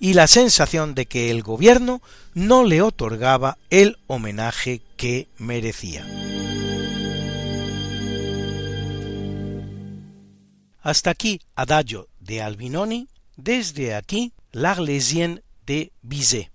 Y 0.00 0.14
la 0.14 0.26
sensación 0.26 0.94
de 0.94 1.06
que 1.06 1.30
el 1.30 1.42
gobierno 1.42 2.02
no 2.34 2.64
le 2.64 2.82
otorgaba 2.82 3.56
el 3.70 3.98
homenaje 4.06 4.82
que 4.96 5.28
merecía. 5.38 6.04
Hasta 10.80 11.10
aquí 11.10 11.40
Adagio 11.54 12.08
de 12.20 12.42
Albinoni, 12.42 13.08
desde 13.36 13.94
aquí 13.94 14.32
L'Arlésienne 14.52 15.42
de 15.66 15.92
Bizet. 16.02 16.50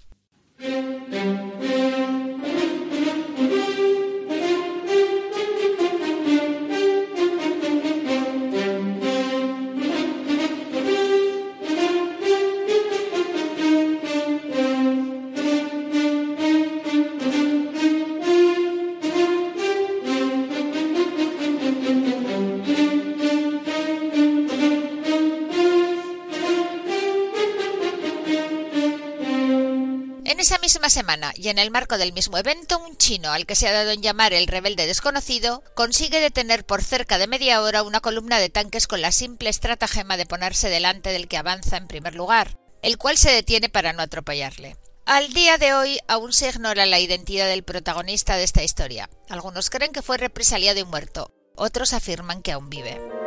Semana 30.90 31.34
y 31.36 31.50
en 31.50 31.60
el 31.60 31.72
marco 31.72 31.98
del 31.98 32.14
mismo 32.14 32.38
evento, 32.38 32.80
un 32.80 32.98
chino 32.98 33.32
al 33.32 33.46
que 33.46 33.56
se 33.56 33.68
ha 33.68 33.72
dado 33.72 33.92
en 33.92 34.02
llamar 34.02 34.34
el 34.34 34.48
rebelde 34.48 34.88
desconocido 34.88 35.64
consigue 35.76 36.20
detener 36.20 36.66
por 36.66 36.84
cerca 36.84 37.18
de 37.18 37.28
media 37.28 37.62
hora 37.62 37.84
una 37.84 38.00
columna 38.00 38.40
de 38.40 38.50
tanques 38.50 38.88
con 38.88 39.02
la 39.02 39.12
simple 39.12 39.50
estratagema 39.50 40.18
de 40.18 40.26
ponerse 40.26 40.70
delante 40.70 41.12
del 41.12 41.28
que 41.28 41.38
avanza 41.38 41.78
en 41.78 41.88
primer 41.88 42.16
lugar, 42.16 42.58
el 42.82 42.98
cual 42.98 43.18
se 43.18 43.32
detiene 43.32 43.70
para 43.70 43.94
no 43.94 44.02
atropellarle. 44.02 44.78
Al 45.06 45.34
día 45.34 45.58
de 45.58 45.74
hoy 45.74 46.00
aún 46.08 46.34
se 46.34 46.50
ignora 46.50 46.86
la 46.86 47.00
identidad 47.00 47.48
del 47.48 47.64
protagonista 47.64 48.36
de 48.36 48.44
esta 48.44 48.64
historia. 48.64 49.10
Algunos 49.30 49.70
creen 49.70 49.92
que 49.92 50.04
fue 50.04 50.18
represaliado 50.18 50.80
y 50.80 50.84
muerto, 50.84 51.34
otros 51.56 51.94
afirman 51.94 52.42
que 52.42 52.52
aún 52.52 52.70
vive. 52.70 53.19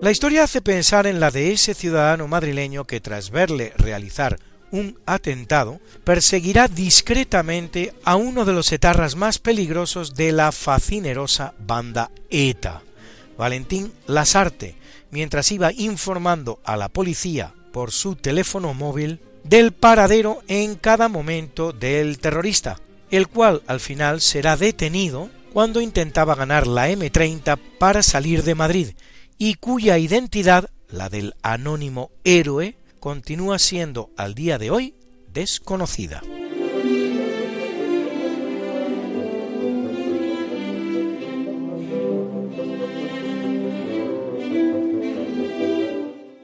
La 0.00 0.10
historia 0.10 0.44
hace 0.44 0.62
pensar 0.62 1.06
en 1.06 1.20
la 1.20 1.30
de 1.30 1.52
ese 1.52 1.74
ciudadano 1.74 2.26
madrileño 2.26 2.86
que 2.86 3.00
tras 3.02 3.28
verle 3.28 3.74
realizar 3.76 4.38
un 4.70 4.98
atentado, 5.04 5.78
perseguirá 6.04 6.68
discretamente 6.68 7.92
a 8.04 8.16
uno 8.16 8.46
de 8.46 8.54
los 8.54 8.72
etarras 8.72 9.14
más 9.14 9.38
peligrosos 9.38 10.14
de 10.14 10.32
la 10.32 10.52
facinerosa 10.52 11.52
banda 11.58 12.10
ETA, 12.30 12.82
Valentín 13.36 13.92
Lasarte, 14.06 14.76
mientras 15.10 15.52
iba 15.52 15.70
informando 15.70 16.60
a 16.64 16.78
la 16.78 16.88
policía 16.88 17.52
por 17.70 17.90
su 17.90 18.16
teléfono 18.16 18.72
móvil 18.72 19.20
del 19.44 19.72
paradero 19.72 20.40
en 20.48 20.76
cada 20.76 21.08
momento 21.08 21.72
del 21.72 22.18
terrorista, 22.20 22.78
el 23.10 23.28
cual 23.28 23.62
al 23.66 23.80
final 23.80 24.22
será 24.22 24.56
detenido 24.56 25.28
cuando 25.52 25.82
intentaba 25.82 26.34
ganar 26.36 26.66
la 26.66 26.88
M30 26.88 27.58
para 27.78 28.02
salir 28.02 28.44
de 28.44 28.54
Madrid 28.54 28.88
y 29.42 29.54
cuya 29.54 29.96
identidad, 29.96 30.68
la 30.90 31.08
del 31.08 31.34
anónimo 31.42 32.10
héroe, 32.24 32.76
continúa 33.00 33.58
siendo 33.58 34.10
al 34.18 34.34
día 34.34 34.58
de 34.58 34.70
hoy 34.70 34.94
desconocida. 35.32 36.20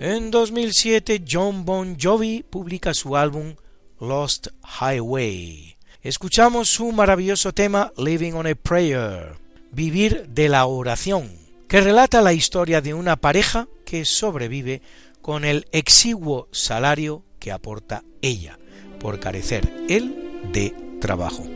En 0.01 0.31
2007 0.31 1.23
John 1.31 1.67
Bon 1.67 1.99
Jovi 2.01 2.47
publica 2.49 2.95
su 2.95 3.15
álbum 3.15 3.57
Lost 4.01 4.47
Highway. 4.81 5.77
Escuchamos 6.01 6.71
su 6.71 6.93
maravilloso 6.93 7.53
tema 7.53 7.93
Living 7.99 8.33
on 8.33 8.47
a 8.47 8.55
Prayer, 8.55 9.37
Vivir 9.71 10.29
de 10.29 10.49
la 10.49 10.65
oración, 10.65 11.46
que 11.69 11.81
relata 11.81 12.23
la 12.23 12.33
historia 12.33 12.81
de 12.81 12.95
una 12.95 13.17
pareja 13.17 13.69
que 13.85 14.05
sobrevive 14.05 14.83
con 15.21 15.45
el 15.45 15.67
exiguo 15.73 16.49
salario 16.53 17.25
que 17.39 17.53
aporta 17.53 18.05
ella, 18.23 18.59
por 19.01 19.19
carecer 19.21 19.73
él 19.89 20.43
de 20.53 20.75
trabajo. 21.01 21.56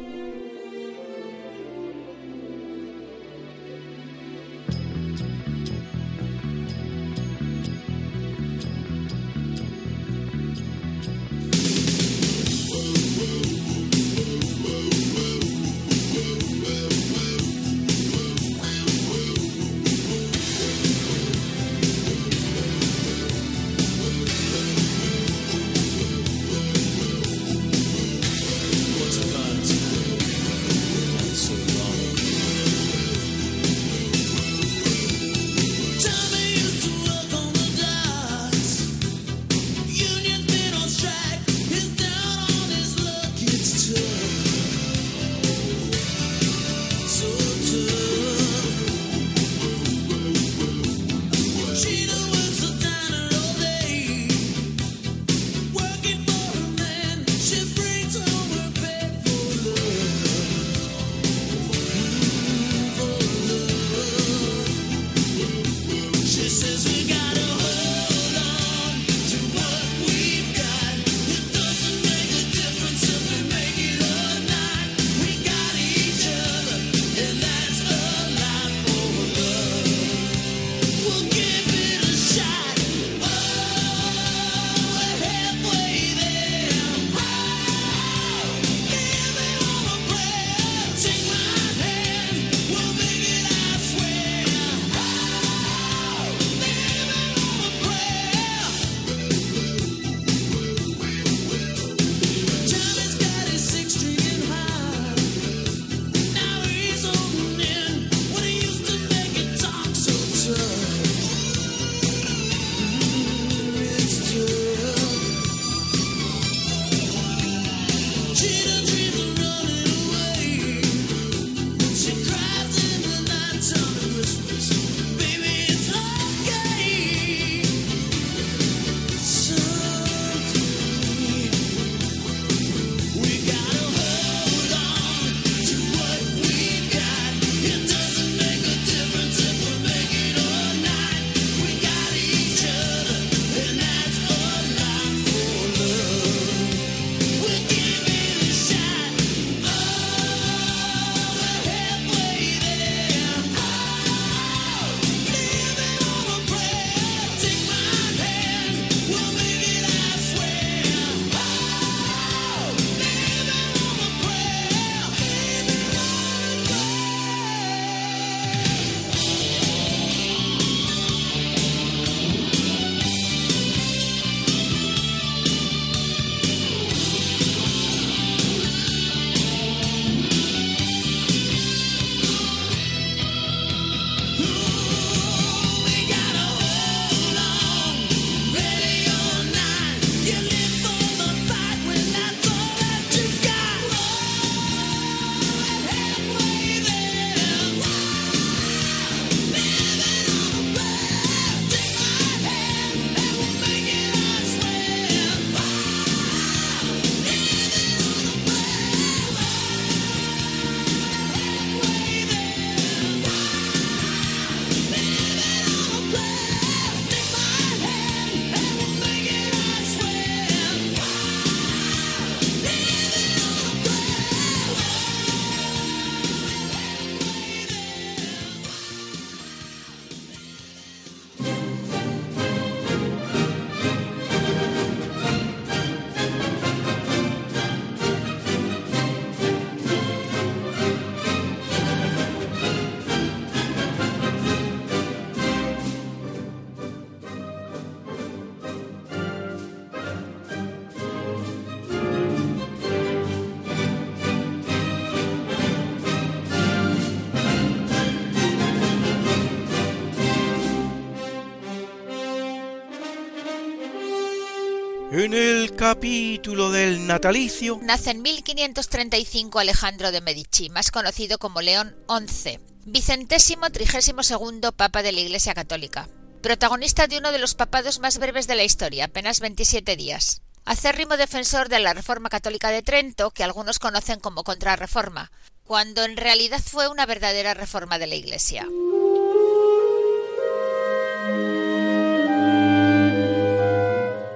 Capítulo 265.81 266.71
del 266.71 267.07
natalicio 267.07 267.81
nace 267.83 268.11
en 268.11 268.21
1535 268.21 269.61
Alejandro 269.61 270.13
de 270.13 270.21
Medici, 270.21 270.69
más 270.69 270.91
conocido 270.91 271.39
como 271.39 271.63
León 271.63 271.97
XI, 272.07 272.61
vicentésimo 272.85 273.71
trigésimo 273.71 274.23
segundo 274.23 274.73
papa 274.73 275.03
de 275.03 275.13
la 275.13 275.21
Iglesia 275.21 275.55
Católica, 275.55 276.07
protagonista 276.43 277.07
de 277.07 277.17
uno 277.17 277.33
de 277.33 277.39
los 277.39 277.55
papados 277.55 277.99
más 277.99 278.19
breves 278.19 278.47
de 278.47 278.57
la 278.57 278.65
historia, 278.65 279.07
apenas 279.07 279.41
27 279.41 279.97
días. 279.97 280.43
Acérrimo 280.67 281.17
defensor 281.17 281.71
de 281.71 281.81
la 281.81 281.95
Reforma 281.95 282.29
Católica 282.29 282.69
de 282.69 282.83
Trento, 282.83 283.31
que 283.31 283.43
algunos 283.43 283.79
conocen 283.79 284.21
como 284.21 284.45
Contrarreforma, 284.45 285.33
cuando 285.65 286.05
en 286.05 286.19
realidad 286.19 286.61
fue 286.63 286.89
una 286.89 287.07
verdadera 287.07 287.55
reforma 287.55 287.99
de 287.99 288.07
la 288.07 288.17
Iglesia. 288.17 288.67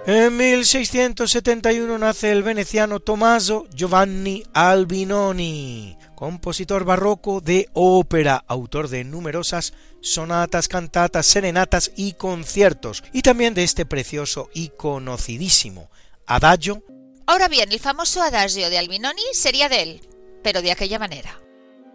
En 0.06 0.36
1671 0.36 1.96
nace 1.96 2.30
el 2.30 2.42
veneciano 2.42 3.00
Tommaso 3.00 3.66
Giovanni 3.74 4.44
Albinoni, 4.52 5.96
compositor 6.14 6.84
barroco 6.84 7.40
de 7.40 7.70
ópera, 7.72 8.44
autor 8.46 8.88
de 8.88 9.04
numerosas 9.04 9.72
sonatas, 10.02 10.68
cantatas, 10.68 11.24
serenatas 11.24 11.90
y 11.96 12.12
conciertos, 12.12 13.02
y 13.14 13.22
también 13.22 13.54
de 13.54 13.64
este 13.64 13.86
precioso 13.86 14.50
y 14.52 14.68
conocidísimo 14.76 15.88
Adagio. 16.26 16.84
Ahora 17.26 17.48
bien, 17.48 17.72
el 17.72 17.80
famoso 17.80 18.20
Adagio 18.20 18.68
de 18.68 18.76
Albinoni 18.76 19.22
sería 19.32 19.70
de 19.70 19.82
él, 19.82 20.00
pero 20.42 20.60
de 20.60 20.70
aquella 20.70 20.98
manera. 20.98 21.40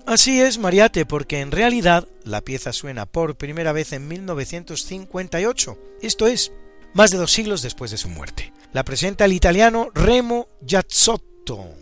Así 0.08 0.41
es, 0.41 0.58
Mariate, 0.58 1.06
porque 1.06 1.41
en 1.41 1.52
realidad 1.52 2.08
la 2.24 2.41
pieza 2.41 2.74
suena 2.74 3.06
por 3.06 3.38
primera 3.38 3.72
vez 3.72 3.93
en 3.93 4.08
1958, 4.08 5.78
esto 6.02 6.26
es, 6.26 6.52
más 6.93 7.12
de 7.12 7.17
dos 7.17 7.32
siglos 7.32 7.62
después 7.62 7.91
de 7.91 7.97
su 7.97 8.10
muerte. 8.10 8.54
La 8.71 8.84
presenta 8.84 9.25
el 9.25 9.34
italiano 9.34 9.89
Remo 9.93 10.47
Giazzotto, 10.62 11.75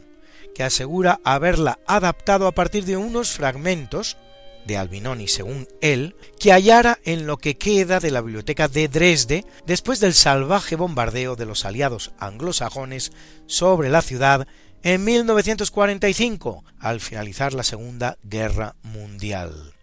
que 0.55 0.63
asegura 0.63 1.19
haberla 1.23 1.79
adaptado 1.87 2.47
a 2.47 2.53
partir 2.53 2.85
de 2.85 2.97
unos 2.97 3.31
fragmentos 3.31 4.17
de 4.65 4.77
Albinoni, 4.77 5.27
según 5.27 5.67
él, 5.81 6.15
que 6.39 6.51
hallara 6.51 6.99
en 7.05 7.25
lo 7.25 7.37
que 7.37 7.57
queda 7.57 7.99
de 7.99 8.11
la 8.11 8.21
biblioteca 8.21 8.67
de 8.67 8.87
Dresde 8.87 9.45
después 9.65 9.99
del 9.99 10.13
salvaje 10.13 10.75
bombardeo 10.75 11.35
de 11.35 11.45
los 11.45 11.65
aliados 11.65 12.11
anglosajones 12.19 13.11
sobre 13.47 13.89
la 13.89 14.01
ciudad 14.01 14.47
en 14.83 15.03
1945, 15.03 16.63
al 16.79 16.99
finalizar 16.99 17.53
la 17.53 17.63
Segunda 17.63 18.17
Guerra 18.23 18.75
Mundial. 18.83 19.76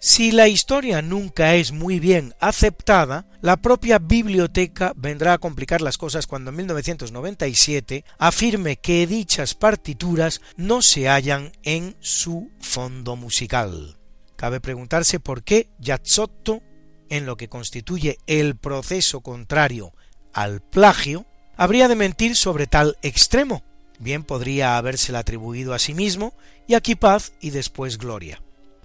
Si 0.00 0.30
la 0.30 0.46
historia 0.46 1.02
nunca 1.02 1.56
es 1.56 1.72
muy 1.72 1.98
bien 1.98 2.32
aceptada, 2.38 3.26
la 3.40 3.56
propia 3.56 3.98
biblioteca 3.98 4.92
vendrá 4.96 5.32
a 5.32 5.38
complicar 5.38 5.80
las 5.80 5.98
cosas 5.98 6.28
cuando 6.28 6.50
en 6.50 6.56
1997 6.56 8.04
afirme 8.16 8.76
que 8.76 9.08
dichas 9.08 9.54
partituras 9.54 10.40
no 10.56 10.82
se 10.82 11.08
hallan 11.08 11.50
en 11.64 11.96
su 11.98 12.52
fondo 12.60 13.16
musical. 13.16 13.98
Cabe 14.36 14.60
preguntarse 14.60 15.18
por 15.18 15.42
qué 15.42 15.68
Yazzotto, 15.80 16.62
en 17.10 17.26
lo 17.26 17.36
que 17.36 17.48
constituye 17.48 18.18
el 18.28 18.56
proceso 18.56 19.20
contrario 19.20 19.94
al 20.32 20.60
plagio, 20.60 21.26
habría 21.56 21.88
de 21.88 21.96
mentir 21.96 22.36
sobre 22.36 22.68
tal 22.68 22.96
extremo. 23.02 23.64
Bien 23.98 24.22
podría 24.22 24.78
habérsela 24.78 25.18
atribuido 25.20 25.74
a 25.74 25.80
sí 25.80 25.92
mismo 25.92 26.34
y 26.68 26.74
aquí 26.74 26.94
paz 26.94 27.32
y 27.40 27.50
después 27.50 27.98
gloria. 27.98 28.40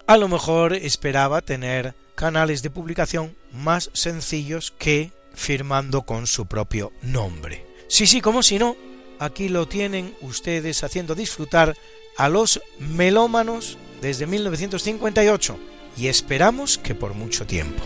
A 0.05 0.17
lo 0.17 0.27
mejor 0.27 0.73
esperaba 0.73 1.41
tener 1.41 1.95
canales 2.15 2.61
de 2.61 2.69
publicación 2.69 3.35
más 3.53 3.89
sencillos 3.93 4.73
que 4.77 5.11
firmando 5.33 6.01
con 6.01 6.27
su 6.27 6.45
propio 6.45 6.91
nombre. 7.01 7.65
Sí, 7.87 8.05
sí, 8.05 8.19
como 8.19 8.43
si 8.43 8.59
no, 8.59 8.75
aquí 9.19 9.47
lo 9.47 9.67
tienen 9.67 10.13
ustedes 10.21 10.83
haciendo 10.83 11.15
disfrutar 11.15 11.75
a 12.17 12.27
los 12.27 12.61
melómanos 12.79 13.77
desde 14.01 14.27
1958 14.27 15.57
y 15.95 16.07
esperamos 16.07 16.77
que 16.77 16.95
por 16.95 17.13
mucho 17.13 17.47
tiempo. 17.47 17.81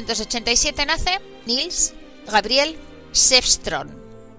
1787 0.00 0.86
nace 0.86 1.20
Niels 1.44 1.92
Gabriel 2.26 2.76
Sefström, 3.12 3.90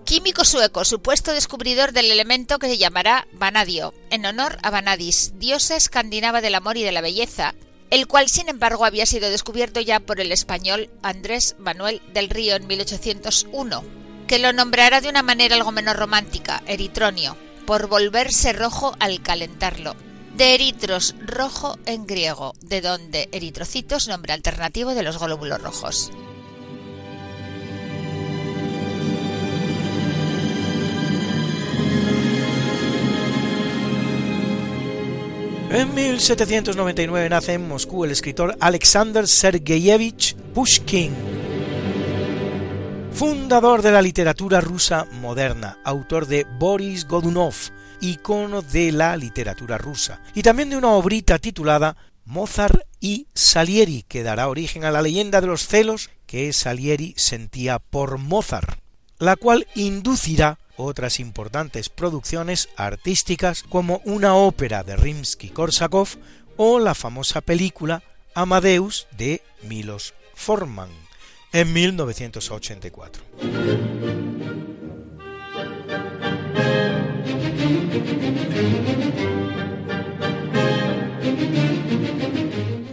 químico 0.06 0.44
sueco, 0.44 0.84
supuesto 0.86 1.34
descubridor 1.34 1.92
del 1.92 2.10
elemento 2.10 2.58
que 2.58 2.68
se 2.68 2.80
llamará 2.80 3.28
vanadio, 3.32 3.94
en 4.10 4.26
honor 4.26 4.58
a 4.64 4.72
Vanadis, 4.72 5.34
diosa 5.36 5.76
escandinava 5.76 6.42
del 6.42 6.56
amor 6.56 6.78
y 6.78 6.84
de 6.84 6.92
la 6.92 7.02
belleza, 7.02 7.54
el 7.92 8.08
cual 8.08 8.28
sin 8.30 8.50
embargo 8.50 8.86
había 8.86 9.06
sido 9.06 9.30
descubierto 9.30 9.82
ya 9.82 10.00
por 10.00 10.20
el 10.20 10.32
español 10.32 10.90
Andrés 11.04 11.56
Manuel 11.60 12.02
del 12.12 12.30
Río 12.30 12.56
en 12.56 12.66
1801, 12.66 13.84
que 14.28 14.40
lo 14.40 14.54
nombrará 14.54 15.00
de 15.00 15.10
una 15.10 15.22
manera 15.22 15.56
algo 15.56 15.72
menos 15.72 15.96
romántica, 15.96 16.64
eritronio, 16.66 17.38
por 17.68 17.88
volverse 17.88 18.54
rojo 18.54 18.96
al 19.00 19.22
calentarlo, 19.22 19.96
de 20.36 20.56
eritros 20.56 21.16
rojo 21.26 21.78
en 21.86 22.06
griego, 22.06 22.54
de 22.62 22.82
donde 22.82 23.30
eritrocitos 23.32 24.08
nombre 24.08 24.34
alternativo 24.34 24.94
de 24.94 25.04
los 25.04 25.20
glóbulos 25.20 25.62
rojos. 25.62 26.12
En 35.74 35.96
1799 35.96 37.30
nace 37.30 37.54
en 37.54 37.66
Moscú 37.66 38.04
el 38.04 38.12
escritor 38.12 38.58
Alexander 38.60 39.26
Sergeyevich 39.26 40.36
Pushkin, 40.54 41.16
fundador 43.14 43.82
de 43.82 43.94
la 43.94 44.02
literatura 44.02 44.60
rusa 44.60 45.06
moderna, 45.22 45.78
autor 45.86 46.28
de 46.28 46.46
Boris 46.60 47.08
Godunov, 47.08 47.56
icono 48.02 48.62
de 48.62 48.92
la 48.92 49.16
literatura 49.16 49.78
rusa, 49.78 50.22
y 50.36 50.42
también 50.42 50.70
de 50.70 50.78
una 50.78 50.90
obrita 50.90 51.40
titulada 51.40 51.96
Mozart 52.26 52.82
y 53.00 53.28
Salieri, 53.34 54.04
que 54.08 54.24
dará 54.24 54.48
origen 54.48 54.84
a 54.84 54.92
la 54.92 55.02
leyenda 55.02 55.42
de 55.42 55.48
los 55.48 55.68
celos 55.68 56.10
que 56.26 56.54
Salieri 56.54 57.14
sentía 57.18 57.80
por 57.80 58.18
Mozart, 58.18 58.80
la 59.20 59.36
cual 59.36 59.68
inducirá 59.76 60.60
otras 60.78 61.20
importantes 61.20 61.90
producciones 61.90 62.70
artísticas 62.76 63.64
como 63.64 64.02
una 64.06 64.36
ópera 64.36 64.84
de 64.84 64.98
Rimsky-Korsakov 64.98 66.18
o 66.58 66.80
la 66.80 66.96
famosa 66.96 67.42
película 67.42 68.04
Amadeus 68.34 69.08
de 69.18 69.42
Milos 69.64 70.14
Forman 70.34 70.90
en 71.52 71.74
1984. 71.74 74.61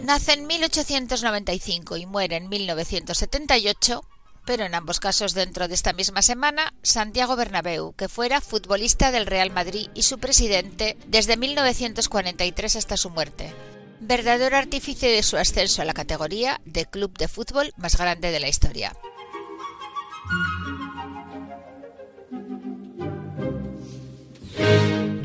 Nace 0.03 0.33
en 0.33 0.47
1895 0.47 1.97
y 1.97 2.05
muere 2.05 2.37
en 2.37 2.49
1978 2.49 4.01
pero 4.49 4.65
en 4.65 4.73
ambos 4.73 4.99
casos 4.99 5.35
dentro 5.35 5.67
de 5.67 5.75
esta 5.75 5.93
misma 5.93 6.23
semana, 6.23 6.73
Santiago 6.81 7.35
Bernabéu, 7.35 7.93
que 7.93 8.09
fuera 8.09 8.41
futbolista 8.41 9.11
del 9.11 9.27
Real 9.27 9.51
Madrid 9.51 9.89
y 9.93 10.01
su 10.01 10.17
presidente 10.17 10.97
desde 11.05 11.37
1943 11.37 12.75
hasta 12.75 12.97
su 12.97 13.11
muerte. 13.11 13.53
Verdadero 13.99 14.57
artífice 14.57 15.05
de 15.05 15.21
su 15.21 15.37
ascenso 15.37 15.83
a 15.83 15.85
la 15.85 15.93
categoría 15.93 16.59
de 16.65 16.87
club 16.87 17.15
de 17.15 17.27
fútbol 17.27 17.73
más 17.77 17.95
grande 17.95 18.31
de 18.31 18.39
la 18.39 18.49
historia. 18.49 18.95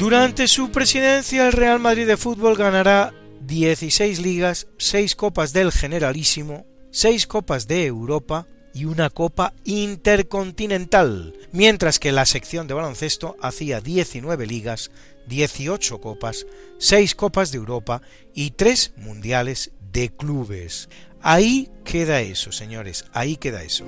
Durante 0.04 0.48
su 0.48 0.70
presidencia, 0.70 1.46
el 1.46 1.54
Real 1.54 1.80
Madrid 1.80 2.06
de 2.06 2.18
fútbol 2.18 2.56
ganará 2.56 3.14
16 3.40 4.20
ligas, 4.20 4.66
6 4.76 5.16
copas 5.16 5.54
del 5.54 5.72
Generalísimo, 5.72 6.66
6 6.90 7.26
copas 7.26 7.66
de 7.66 7.86
Europa, 7.86 8.46
y 8.74 8.84
una 8.84 9.08
Copa 9.08 9.54
Intercontinental, 9.64 11.32
mientras 11.52 11.98
que 11.98 12.12
la 12.12 12.26
sección 12.26 12.66
de 12.66 12.74
baloncesto 12.74 13.38
hacía 13.40 13.80
19 13.80 14.46
ligas, 14.46 14.90
18 15.26 15.98
copas, 16.02 16.44
6 16.76 17.14
Copas 17.14 17.50
de 17.50 17.56
Europa 17.56 18.02
y 18.34 18.50
3 18.50 18.92
Mundiales 18.98 19.70
de 19.90 20.10
Clubes. 20.10 20.90
Ahí 21.22 21.70
queda 21.82 22.20
eso, 22.20 22.52
señores, 22.52 23.06
ahí 23.14 23.38
queda 23.38 23.62
eso. 23.62 23.86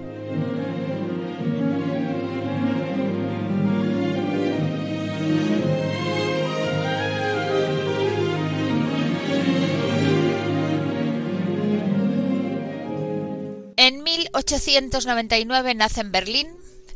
1899 14.36 15.74
nace 15.74 16.02
en 16.02 16.12
Berlín 16.12 16.48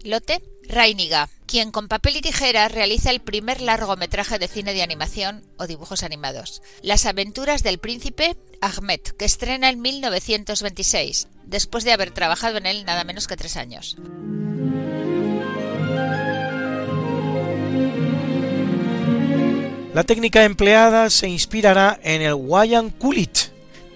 Lotte 0.05 0.42
Reiniga, 0.62 1.31
quien 1.46 1.72
con 1.72 1.88
papel 1.88 2.16
y 2.16 2.20
tijera 2.20 2.68
realiza 2.68 3.11
el 3.11 3.20
primer 3.20 3.62
largometraje 3.62 4.38
de 4.38 4.46
cine 4.46 4.74
de 4.74 4.83
animación 4.83 5.42
o 5.57 5.66
dibujos 5.66 6.03
animados, 6.03 6.61
Las 6.83 7.07
aventuras 7.07 7.62
del 7.62 7.79
príncipe 7.79 8.37
Ahmed, 8.61 9.00
que 9.00 9.24
estrena 9.24 9.70
en 9.70 9.81
1926, 9.81 11.29
después 11.44 11.85
de 11.85 11.92
haber 11.92 12.11
trabajado 12.11 12.59
en 12.59 12.66
él 12.66 12.85
nada 12.85 13.05
menos 13.05 13.26
que 13.26 13.37
tres 13.37 13.57
años. 13.57 13.96
La 19.94 20.05
técnica 20.05 20.44
empleada 20.44 21.09
se 21.09 21.29
inspirará 21.29 21.98
en 22.03 22.20
el 22.20 22.35
Wayan 22.35 22.90
Kulit, 22.90 23.50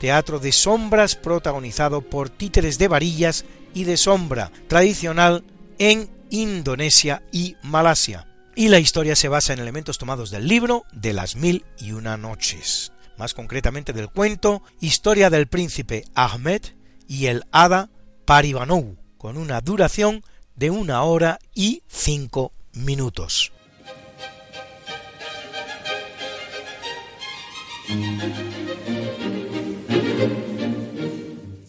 teatro 0.05 0.39
de 0.39 0.53
sombras 0.53 1.17
protagonizado 1.17 2.03
por 2.03 2.29
títeres 2.29 2.77
de 2.77 2.89
varillas 2.89 3.47
y 3.73 3.85
de 3.85 3.97
sombra, 3.97 4.53
tradicional 4.69 5.45
en 5.79 6.11
Indonesia 6.29 7.23
y 7.33 7.57
Malasia. 7.63 8.27
Y 8.55 8.69
la 8.69 8.81
historia 8.81 9.17
se 9.17 9.29
basa 9.29 9.55
en 9.55 9.61
elementos 9.61 9.97
tomados 9.97 10.31
del 10.31 10.47
libro 10.47 10.85
de 10.93 11.15
las 11.15 11.37
mil 11.37 11.65
y 11.79 11.93
una 11.93 12.19
noches, 12.19 12.93
más 13.17 13.33
concretamente 13.33 13.95
del 13.95 14.11
cuento 14.11 14.63
Historia 14.79 15.31
del 15.31 15.47
príncipe 15.47 16.05
Ahmed 16.15 16.61
y 17.09 17.29
el 17.29 17.45
hada 17.51 17.89
Paribanou, 18.27 18.99
con 19.17 19.39
una 19.39 19.63
duración 19.63 20.23
de 20.55 20.69
una 20.69 21.03
hora 21.03 21.39
y 21.55 21.83
cinco 21.89 22.53
minutos. 22.75 23.53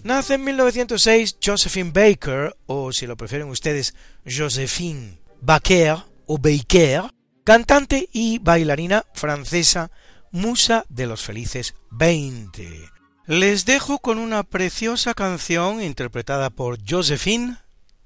Nace 0.03 0.35
en 0.35 0.43
1906 0.43 1.37
Josephine 1.43 1.91
Baker, 1.91 2.55
o 2.67 2.91
si 2.91 3.07
lo 3.07 3.17
prefieren 3.17 3.49
ustedes, 3.49 3.95
Josephine 4.25 5.17
Baker 5.41 5.97
o 6.27 6.37
Baker, 6.37 7.09
cantante 7.43 8.07
y 8.11 8.39
bailarina 8.39 9.05
francesa, 9.13 9.91
musa 10.31 10.85
de 10.89 11.07
los 11.07 11.23
felices 11.23 11.73
20. 11.91 12.91
Les 13.25 13.65
dejo 13.65 13.97
con 13.97 14.19
una 14.19 14.43
preciosa 14.43 15.15
canción 15.15 15.81
interpretada 15.81 16.51
por 16.51 16.77
Josephine 16.87 17.57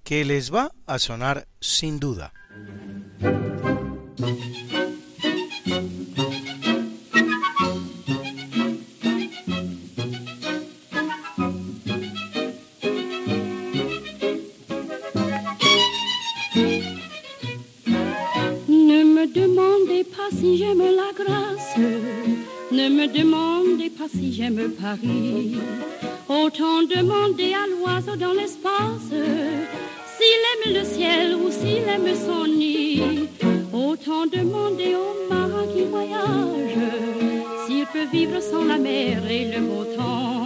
que 0.04 0.24
les 0.24 0.54
va 0.54 0.72
a 0.88 1.00
sonar 1.00 1.48
sin 1.60 2.00
duda. 2.00 2.32
Si 20.32 20.58
j'aime 20.58 20.80
la 20.80 21.12
grâce, 21.16 21.78
ne 22.72 22.90
me 22.90 23.08
demandez 23.08 23.90
pas 23.90 24.08
si 24.08 24.34
j'aime 24.34 24.72
Paris. 24.80 25.56
Autant 26.28 26.84
demander 26.84 27.54
à 27.54 27.66
l'oiseau 27.68 28.16
dans 28.16 28.34
l'espace 28.34 29.12
s'il 30.16 30.42
aime 30.54 30.74
le 30.78 30.84
ciel 30.84 31.36
ou 31.36 31.52
s'il 31.52 31.88
aime 31.88 32.14
son 32.16 32.46
nid. 32.46 33.28
Autant 33.74 34.26
demander 34.26 34.96
au 34.96 35.34
marin 35.34 35.66
qui 35.74 35.84
voyage 35.84 36.78
s'il 37.66 37.86
peut 37.88 38.10
vivre 38.12 38.40
sans 38.42 38.66
la 38.66 38.78
mer 38.78 39.26
et 39.30 39.46
le 39.46 39.62
beau 39.62 39.86
temps. 39.98 40.46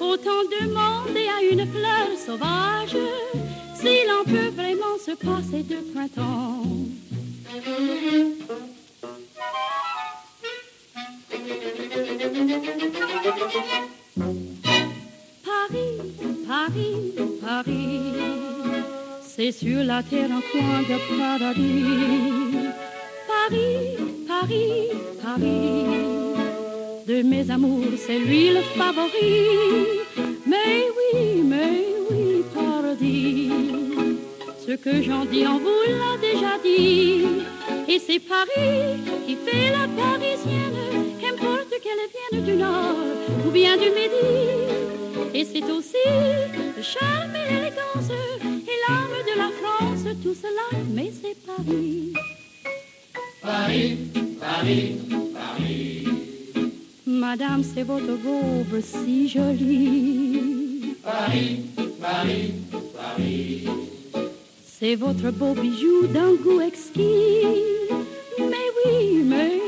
Autant 0.00 0.42
demander 0.60 1.26
à 1.36 1.42
une 1.52 1.66
fleur 1.66 2.08
sauvage 2.26 2.96
s'il 3.74 4.08
en 4.18 4.24
peut 4.24 4.52
vraiment 4.54 4.96
se 5.04 5.12
passer 5.12 5.62
de 5.64 5.78
printemps. 5.92 6.62
Paris, 15.44 15.98
Paris, 16.48 17.12
Paris, 17.42 18.00
c'est 19.22 19.52
sur 19.52 19.84
la 19.84 20.02
terre 20.02 20.30
un 20.32 20.40
coin 20.40 20.80
de 20.88 20.96
paradis. 21.18 22.70
Paris, 23.28 23.98
Paris, 24.26 24.88
Paris, 25.22 25.84
de 27.06 27.22
mes 27.22 27.50
amours, 27.50 27.84
c'est 27.98 28.18
lui 28.20 28.50
le 28.50 28.62
favori. 28.74 29.48
Mais 30.46 30.86
oui, 30.96 31.42
mais 31.44 31.84
oui, 32.10 32.42
paradis, 32.54 33.50
ce 34.66 34.72
que 34.72 35.02
j'en 35.02 35.26
dis, 35.26 35.44
on 35.46 35.58
vous 35.58 35.82
l'a 35.88 36.16
déjà 36.20 36.56
dit. 36.64 37.26
Et 37.86 37.98
c'est 37.98 38.20
Paris 38.20 39.00
qui 39.26 39.36
fait 39.36 39.70
la 39.70 39.86
parisienne 39.88 40.72
qu'elle 41.82 42.04
vienne 42.14 42.44
du 42.44 42.56
nord 42.56 42.96
ou 43.46 43.50
bien 43.50 43.76
du 43.76 43.90
midi. 43.90 44.28
Et 45.34 45.44
c'est 45.44 45.64
aussi 45.70 45.96
le 46.76 46.82
charme 46.82 47.34
et 47.34 47.52
l'élégance 47.52 48.10
et 48.10 48.76
l'âme 48.84 49.18
de 49.30 49.38
la 49.38 49.50
France, 49.60 50.16
tout 50.22 50.34
cela, 50.34 50.82
mais 50.94 51.10
c'est 51.10 51.36
Paris. 51.46 52.12
Paris, 53.40 53.98
Paris, 54.38 54.96
Paris. 55.34 56.08
Madame, 57.06 57.62
c'est 57.62 57.82
votre 57.82 58.12
robe 58.24 58.80
si 58.82 59.28
jolie. 59.28 60.94
Paris, 61.02 61.60
Paris, 62.00 62.52
Paris. 62.94 63.68
C'est 64.78 64.96
votre 64.96 65.30
beau 65.30 65.54
bijou 65.54 66.06
d'un 66.08 66.34
goût 66.34 66.60
exquis. 66.60 67.46
Mais 68.38 68.68
oui, 68.84 69.22
mais 69.24 69.60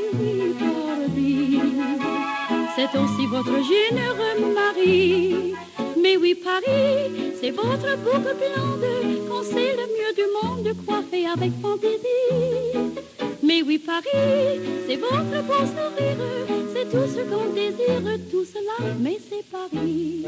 c'est 2.75 2.97
aussi 2.97 3.25
votre 3.27 3.55
généreux 3.63 4.53
mari. 4.53 5.53
Mais 6.01 6.17
oui, 6.17 6.35
Paris, 6.35 7.33
c'est 7.39 7.51
votre 7.51 7.97
boucle 7.97 8.35
blonde, 8.41 9.27
qu'on 9.29 9.43
sait 9.43 9.75
le 9.79 9.85
mieux 9.95 10.13
du 10.13 10.25
monde, 10.35 10.85
coiffé 10.85 11.25
avec 11.25 11.51
fantaisie. 11.61 12.93
Mais 13.41 13.61
oui, 13.61 13.77
Paris, 13.79 14.59
c'est 14.87 14.97
votre 14.97 15.43
beau 15.47 15.65
sourire, 15.73 16.23
c'est 16.73 16.89
tout 16.91 17.07
ce 17.07 17.21
qu'on 17.29 17.53
désire, 17.53 18.19
tout 18.29 18.45
cela, 18.45 18.93
mais 18.99 19.17
c'est 19.29 19.45
Paris. 19.49 20.25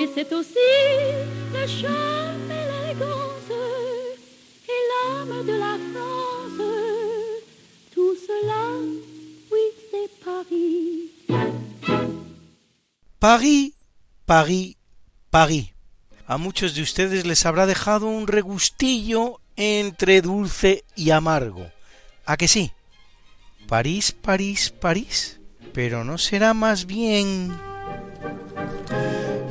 Et 0.00 0.08
c'est 0.14 0.32
aussi 0.34 0.68
le 1.54 1.66
charme 1.66 2.50
et 2.50 2.68
et 4.70 4.82
l'âme 4.90 5.46
de 5.46 5.52
la 5.52 5.78
France. 5.92 5.97
Paris, 13.18 13.72
Paris, 14.24 14.76
Paris. 15.30 15.72
A 16.26 16.36
muchos 16.36 16.74
de 16.74 16.82
ustedes 16.82 17.26
les 17.26 17.46
habrá 17.46 17.66
dejado 17.66 18.06
un 18.06 18.26
regustillo 18.26 19.40
entre 19.56 20.22
dulce 20.22 20.84
y 20.94 21.10
amargo. 21.10 21.66
¿A 22.26 22.36
que 22.36 22.46
sí? 22.46 22.70
París, 23.66 24.12
París, 24.12 24.70
París. 24.70 25.40
Pero 25.72 26.04
no 26.04 26.16
será 26.16 26.54
más 26.54 26.86
bien... 26.86 27.58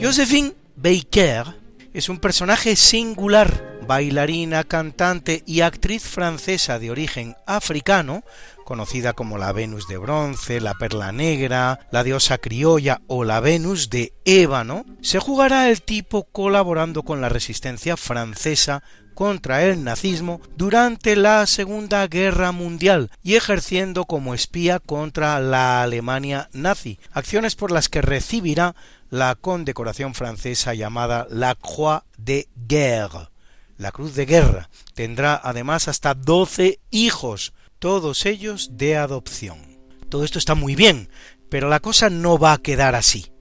Josephine 0.01 0.53
Baker 0.75 1.55
es 1.93 2.07
un 2.07 2.19
personaje 2.19 2.75
singular 2.75 3.66
bailarina, 3.87 4.63
cantante 4.63 5.43
y 5.45 5.61
actriz 5.61 6.03
francesa 6.03 6.77
de 6.77 6.91
origen 6.91 7.35
africano, 7.45 8.23
conocida 8.65 9.13
como 9.13 9.37
la 9.37 9.53
Venus 9.53 9.87
de 9.87 9.97
bronce, 9.97 10.59
la 10.59 10.73
Perla 10.73 11.11
Negra, 11.11 11.79
la 11.89 12.03
diosa 12.03 12.37
criolla 12.37 13.01
o 13.07 13.23
la 13.23 13.39
Venus 13.39 13.89
de 13.89 14.13
ébano, 14.25 14.85
se 15.01 15.19
jugará 15.19 15.69
el 15.69 15.81
tipo 15.81 16.25
colaborando 16.25 17.03
con 17.03 17.21
la 17.21 17.29
resistencia 17.29 17.95
francesa 17.95 18.83
contra 19.15 19.63
el 19.63 19.83
nazismo 19.83 20.41
durante 20.57 21.15
la 21.15 21.47
Segunda 21.47 22.05
Guerra 22.07 22.51
Mundial 22.51 23.09
y 23.23 23.35
ejerciendo 23.35 24.05
como 24.05 24.35
espía 24.35 24.79
contra 24.79 25.39
la 25.39 25.81
Alemania 25.81 26.49
nazi, 26.53 26.99
acciones 27.13 27.55
por 27.55 27.71
las 27.71 27.89
que 27.89 28.03
recibirá 28.03 28.75
la 29.09 29.33
condecoración 29.35 30.13
francesa 30.13 30.73
llamada 30.73 31.25
la 31.31 31.55
Croix 31.55 32.03
de 32.17 32.47
Guerre 32.67 33.29
la 33.77 33.91
cruz 33.91 34.15
de 34.15 34.25
guerra. 34.25 34.69
Tendrá 34.93 35.39
además 35.43 35.87
hasta 35.87 36.13
doce 36.13 36.79
hijos, 36.91 37.53
todos 37.79 38.25
ellos 38.25 38.71
de 38.73 38.97
adopción. 38.97 39.77
Todo 40.09 40.23
esto 40.23 40.39
está 40.39 40.55
muy 40.55 40.75
bien, 40.75 41.09
pero 41.49 41.69
la 41.69 41.79
cosa 41.79 42.09
no 42.09 42.37
va 42.37 42.53
a 42.53 42.57
quedar 42.61 42.95
así. 42.95 43.31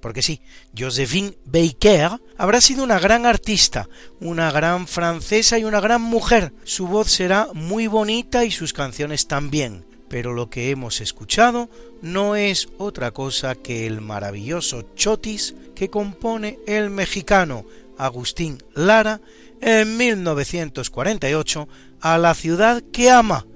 Porque 0.00 0.22
sí, 0.22 0.40
Josephine 0.78 1.36
Baker 1.44 2.20
habrá 2.36 2.60
sido 2.60 2.84
una 2.84 3.00
gran 3.00 3.26
artista, 3.26 3.88
una 4.20 4.52
gran 4.52 4.86
francesa 4.86 5.58
y 5.58 5.64
una 5.64 5.80
gran 5.80 6.02
mujer. 6.02 6.52
Su 6.64 6.86
voz 6.86 7.10
será 7.10 7.48
muy 7.52 7.88
bonita 7.88 8.44
y 8.44 8.50
sus 8.52 8.72
canciones 8.72 9.26
también. 9.26 9.84
pero 10.08 10.32
lo 10.32 10.48
que 10.48 10.70
hemos 10.70 11.00
escuchado 11.00 11.68
no 12.00 12.34
es 12.34 12.68
otra 12.78 13.10
cosa 13.10 13.54
que 13.54 13.86
el 13.86 14.00
maravilloso 14.00 14.82
chotis 14.94 15.54
que 15.74 15.90
compone 15.90 16.58
el 16.66 16.90
mexicano 16.90 17.66
Agustín 17.98 18.62
Lara 18.74 19.20
en 19.60 19.96
1948 19.96 21.68
a 22.00 22.18
la 22.18 22.34
ciudad 22.34 22.82
que 22.92 23.10
ama 23.10 23.46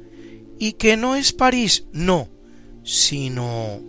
y 0.59 0.75
que 0.75 0.97
no 0.97 1.17
es 1.17 1.33
París, 1.33 1.87
no, 1.93 2.29
sino... 2.85 3.81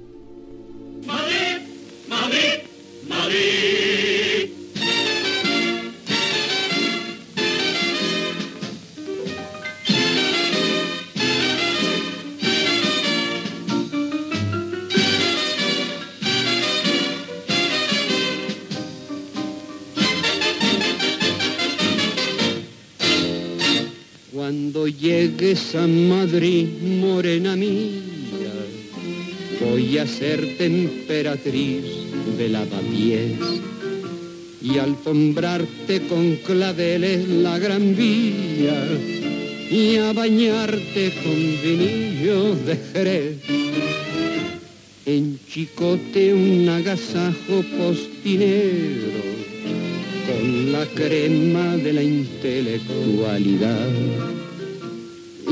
Cuando 25.34 25.46
llegues 25.46 25.76
a 25.76 25.88
Madrid, 25.88 26.68
morena 27.00 27.56
mía, 27.56 28.52
voy 29.62 29.98
a 29.98 30.06
ser 30.06 30.58
temperatriz 30.58 31.84
de 32.38 32.50
lavapiés 32.50 33.32
y 34.62 34.78
alfombrarte 34.78 36.02
con 36.08 36.36
claveles 36.38 37.28
la 37.28 37.58
gran 37.58 37.96
vía 37.96 38.88
y 39.72 39.98
a 39.98 40.14
bañarte 40.14 41.12
con 41.24 41.36
vinillo 41.64 42.56
de 42.56 42.78
Jerez. 42.94 43.38
En 45.06 45.40
Chicote 45.50 46.34
un 46.34 46.70
agasajo 46.70 47.64
postinero 47.78 49.24
con 50.28 50.72
la 50.72 50.86
crema 50.86 51.76
de 51.78 51.94
la 51.94 52.04
intelectualidad 52.04 53.90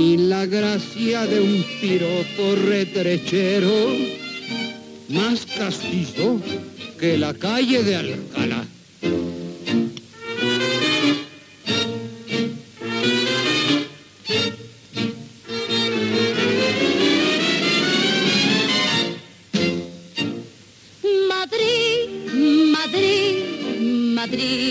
y 0.01 0.17
la 0.17 0.47
gracia 0.47 1.27
de 1.27 1.39
un 1.39 1.63
piropo 1.79 2.55
retrechero 2.55 3.95
más 5.09 5.45
castizo 5.45 6.41
que 6.99 7.19
la 7.19 7.35
calle 7.35 7.83
de 7.83 7.95
Alcalá. 7.95 8.65
Madrid, 21.29 22.07
Madrid, 24.15 24.61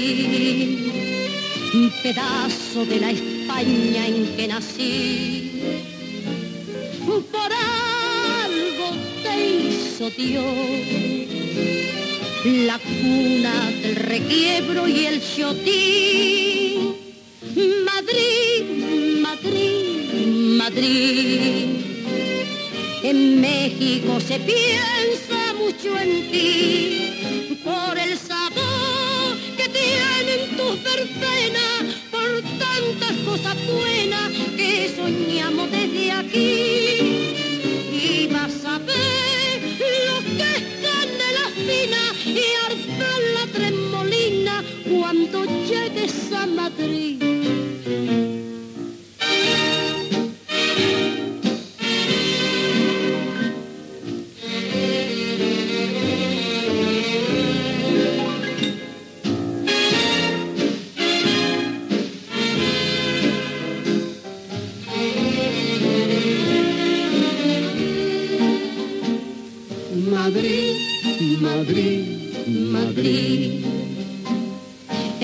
pedazo 2.02 2.84
de 2.86 3.00
la 3.00 3.39
España 3.60 4.06
en 4.06 4.36
que 4.36 4.48
nací. 4.48 5.52
Por 7.06 7.52
algo 7.52 8.96
te 9.22 9.34
hizo 9.50 10.08
Dios 10.10 10.46
la 12.66 12.78
cuna 12.78 13.70
del 13.82 13.96
requiebro 13.96 14.88
y 14.88 15.06
el 15.06 15.20
chotín. 15.20 16.94
Madrid, 17.84 18.64
Madrid, 19.20 20.56
Madrid. 20.56 21.40
En 23.02 23.40
México 23.40 24.20
se 24.20 24.38
piensa 24.40 25.52
mucho 25.58 25.98
en 25.98 26.30
ti 26.30 27.58
por 27.62 27.98
el 27.98 28.16
sabor 28.16 28.69
tienen 29.72 30.56
tus 30.56 30.82
verbenas, 30.82 31.94
por 32.10 32.42
tantas 32.58 33.16
cosas 33.24 33.56
buenas 33.66 34.30
que 34.56 34.92
soñamos 34.96 35.70
desde 35.70 36.12
aquí. 36.12 37.34
Y 37.92 38.28
vas 38.32 38.64
a 38.64 38.78
ver 38.78 39.60
lo 40.06 40.18
que 40.36 40.50
es 40.56 40.64
canela 40.84 41.46
fina 41.54 42.02
y 42.24 42.44
arder 42.66 43.22
la 43.34 43.46
tremolina 43.52 44.64
cuando 44.88 45.44
llegues 45.44 46.32
a. 46.32 46.40
Madrid, 46.46 47.59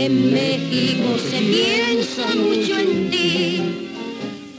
En 0.06 0.32
México 0.32 1.18
se 1.18 1.38
piensa 1.38 2.32
mucho 2.36 2.78
en 2.78 3.10
ti 3.10 3.60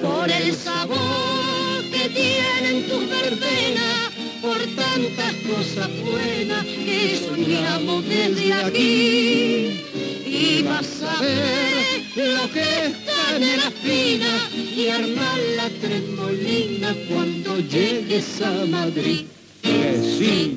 por 0.01 0.29
el 0.29 0.53
sabor 0.53 1.83
que 1.89 2.09
tienen 2.09 2.85
tus 2.89 3.09
verbenas, 3.09 4.11
por 4.41 4.57
tantas 4.75 5.33
cosas 5.49 5.89
buenas 6.03 6.65
que 6.65 7.21
soñamos 7.25 8.03
desde 8.09 8.53
aquí. 8.55 9.83
Y 10.25 10.63
vas 10.63 11.01
a 11.01 11.21
ver 11.21 12.03
lo 12.17 12.51
que 12.51 12.85
es 12.87 12.93
canela 13.07 13.71
fina 13.71 14.49
y 14.53 14.89
armar 14.89 15.39
la 15.55 15.69
tremolina 15.79 16.93
cuando 17.07 17.57
llegues 17.59 18.41
a 18.41 18.65
Madrid. 18.65 19.27
Sí. 19.63 20.56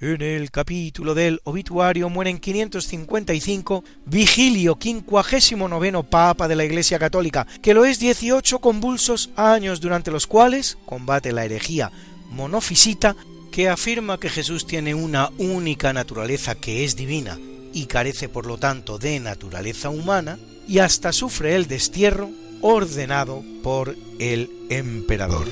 En 0.00 0.22
el 0.22 0.52
capítulo 0.52 1.12
del 1.12 1.40
obituario 1.42 2.08
muere 2.08 2.30
en 2.30 2.38
555 2.38 3.82
Vigilio, 4.06 4.76
quincuagésimo 4.76 5.66
noveno 5.66 6.04
Papa 6.04 6.46
de 6.46 6.54
la 6.54 6.64
Iglesia 6.64 7.00
Católica, 7.00 7.48
que 7.60 7.74
lo 7.74 7.84
es 7.84 7.98
18 7.98 8.60
convulsos 8.60 9.30
años 9.34 9.80
durante 9.80 10.12
los 10.12 10.28
cuales 10.28 10.78
combate 10.86 11.32
la 11.32 11.44
herejía 11.44 11.90
monofisita 12.30 13.16
que 13.50 13.68
afirma 13.68 14.20
que 14.20 14.28
Jesús 14.28 14.68
tiene 14.68 14.94
una 14.94 15.30
única 15.36 15.92
naturaleza 15.92 16.54
que 16.54 16.84
es 16.84 16.94
divina 16.94 17.36
y 17.72 17.86
carece 17.86 18.28
por 18.28 18.46
lo 18.46 18.56
tanto 18.56 18.98
de 18.98 19.18
naturaleza 19.18 19.90
humana, 19.90 20.38
y 20.68 20.78
hasta 20.78 21.12
sufre 21.12 21.56
el 21.56 21.66
destierro 21.66 22.30
ordenado 22.60 23.42
por 23.64 23.96
el 24.20 24.50
emperador. 24.68 25.48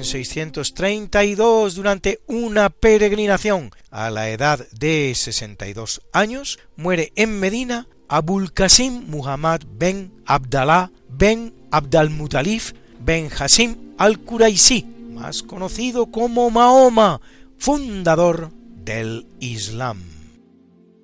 En 0.00 0.06
632, 0.06 1.74
durante 1.74 2.22
una 2.26 2.70
peregrinación 2.70 3.70
a 3.90 4.08
la 4.08 4.30
edad 4.30 4.66
de 4.70 5.12
62 5.14 6.00
años, 6.14 6.58
muere 6.74 7.12
en 7.16 7.38
Medina 7.38 7.86
Abul 8.08 8.54
Qasim 8.54 9.10
Muhammad 9.10 9.60
ben 9.70 10.10
Abdallah 10.24 10.90
ben 11.10 11.52
Abdalmutalif 11.70 12.72
ben 12.98 13.28
Hasim 13.30 13.92
al-Quraisi, 13.98 14.86
más 15.12 15.42
conocido 15.42 16.06
como 16.06 16.48
Mahoma, 16.48 17.20
fundador 17.58 18.52
del 18.54 19.26
Islam. 19.38 20.02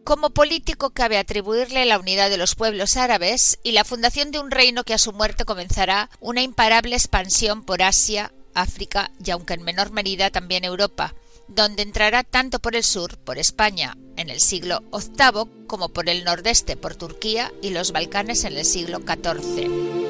Como 0.06 0.30
político 0.30 0.90
cabe 0.90 1.18
atribuirle 1.18 1.84
la 1.84 1.98
unidad 1.98 2.30
de 2.30 2.38
los 2.38 2.54
pueblos 2.54 2.96
árabes 2.96 3.58
y 3.62 3.72
la 3.72 3.84
fundación 3.84 4.30
de 4.30 4.38
un 4.38 4.50
reino 4.52 4.84
que 4.84 4.94
a 4.94 4.98
su 4.98 5.12
muerte 5.12 5.44
comenzará 5.44 6.08
una 6.20 6.42
imparable 6.42 6.94
expansión 6.94 7.64
por 7.64 7.82
Asia, 7.82 8.32
África 8.56 9.12
y 9.24 9.30
aunque 9.30 9.54
en 9.54 9.62
menor 9.62 9.92
medida 9.92 10.30
también 10.30 10.64
Europa, 10.64 11.14
donde 11.48 11.82
entrará 11.82 12.24
tanto 12.24 12.58
por 12.58 12.74
el 12.74 12.82
sur, 12.82 13.18
por 13.18 13.38
España, 13.38 13.96
en 14.16 14.30
el 14.30 14.40
siglo 14.40 14.82
VIII, 14.92 15.66
como 15.66 15.90
por 15.90 16.08
el 16.08 16.24
nordeste, 16.24 16.76
por 16.76 16.96
Turquía 16.96 17.52
y 17.62 17.70
los 17.70 17.92
Balcanes 17.92 18.44
en 18.44 18.56
el 18.56 18.64
siglo 18.64 18.98
XIV. 18.98 20.06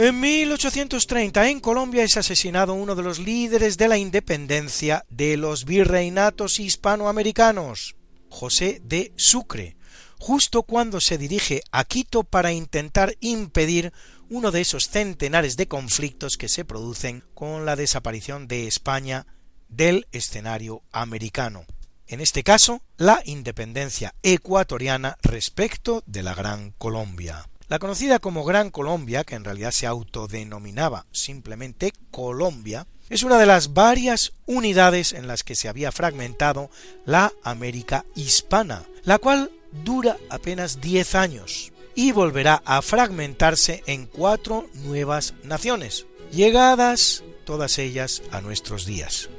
En 0.00 0.20
1830 0.20 1.48
en 1.48 1.58
Colombia 1.58 2.04
es 2.04 2.16
asesinado 2.16 2.72
uno 2.72 2.94
de 2.94 3.02
los 3.02 3.18
líderes 3.18 3.76
de 3.78 3.88
la 3.88 3.98
independencia 3.98 5.04
de 5.08 5.36
los 5.36 5.64
virreinatos 5.64 6.60
hispanoamericanos, 6.60 7.96
José 8.28 8.80
de 8.84 9.12
Sucre, 9.16 9.76
justo 10.18 10.62
cuando 10.62 11.00
se 11.00 11.18
dirige 11.18 11.62
a 11.70 11.84
Quito 11.84 12.24
para 12.24 12.52
intentar 12.52 13.16
impedir 13.20 13.92
uno 14.30 14.50
de 14.50 14.60
esos 14.60 14.88
centenares 14.88 15.56
de 15.56 15.68
conflictos 15.68 16.36
que 16.36 16.48
se 16.48 16.64
producen 16.64 17.24
con 17.34 17.64
la 17.64 17.76
desaparición 17.76 18.46
de 18.46 18.66
España 18.66 19.26
del 19.68 20.06
escenario 20.12 20.82
americano. 20.92 21.64
En 22.06 22.20
este 22.20 22.42
caso, 22.42 22.82
la 22.96 23.20
independencia 23.24 24.14
ecuatoriana 24.22 25.18
respecto 25.22 26.02
de 26.06 26.22
la 26.22 26.34
Gran 26.34 26.72
Colombia. 26.72 27.48
La 27.68 27.78
conocida 27.78 28.18
como 28.18 28.44
Gran 28.44 28.70
Colombia, 28.70 29.24
que 29.24 29.34
en 29.34 29.44
realidad 29.44 29.72
se 29.72 29.86
autodenominaba 29.86 31.04
simplemente 31.12 31.92
Colombia, 32.10 32.86
es 33.10 33.22
una 33.22 33.38
de 33.38 33.44
las 33.44 33.74
varias 33.74 34.32
unidades 34.46 35.12
en 35.12 35.26
las 35.26 35.44
que 35.44 35.54
se 35.54 35.68
había 35.68 35.92
fragmentado 35.92 36.70
la 37.04 37.32
América 37.42 38.06
hispana, 38.14 38.84
la 39.02 39.18
cual 39.18 39.50
dura 39.72 40.16
apenas 40.30 40.80
diez 40.80 41.14
años 41.14 41.72
y 41.94 42.12
volverá 42.12 42.62
a 42.64 42.80
fragmentarse 42.82 43.82
en 43.86 44.06
cuatro 44.06 44.66
nuevas 44.74 45.34
naciones, 45.42 46.06
llegadas 46.30 47.24
todas 47.44 47.78
ellas 47.78 48.22
a 48.30 48.40
nuestros 48.40 48.86
días, 48.86 49.30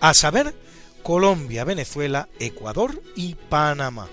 a 0.00 0.14
saber, 0.14 0.54
Colombia, 1.02 1.64
Venezuela, 1.64 2.28
Ecuador 2.38 3.02
y 3.14 3.34
Panamá. 3.34 4.08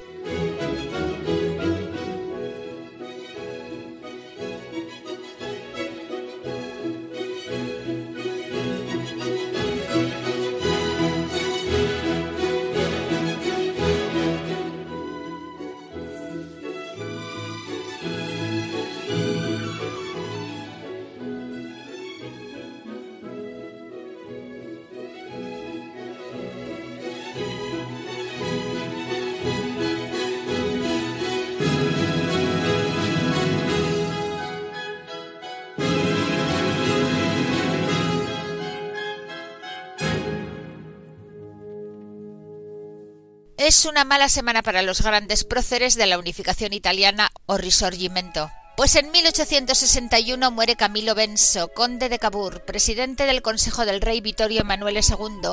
Es 43.70 43.86
una 43.86 44.04
mala 44.04 44.30
semana 44.30 44.64
para 44.64 44.82
los 44.82 45.04
grandes 45.04 45.44
próceres 45.44 45.94
de 45.94 46.08
la 46.08 46.18
unificación 46.18 46.74
italiana 46.74 47.30
o 47.46 47.56
Risorgimento. 47.56 48.50
Pues 48.76 48.96
en 48.96 49.12
1861 49.12 50.50
muere 50.50 50.76
Camilo 50.76 51.14
Benso, 51.14 51.68
conde 51.68 52.10
de 52.10 52.18
Cavour, 52.18 52.66
presidente 52.66 53.28
del 53.28 53.44
Consejo 53.44 53.86
del 53.86 54.02
Rey 54.02 54.22
Vittorio 54.22 54.62
Emanuele 54.62 55.02
II 55.08 55.52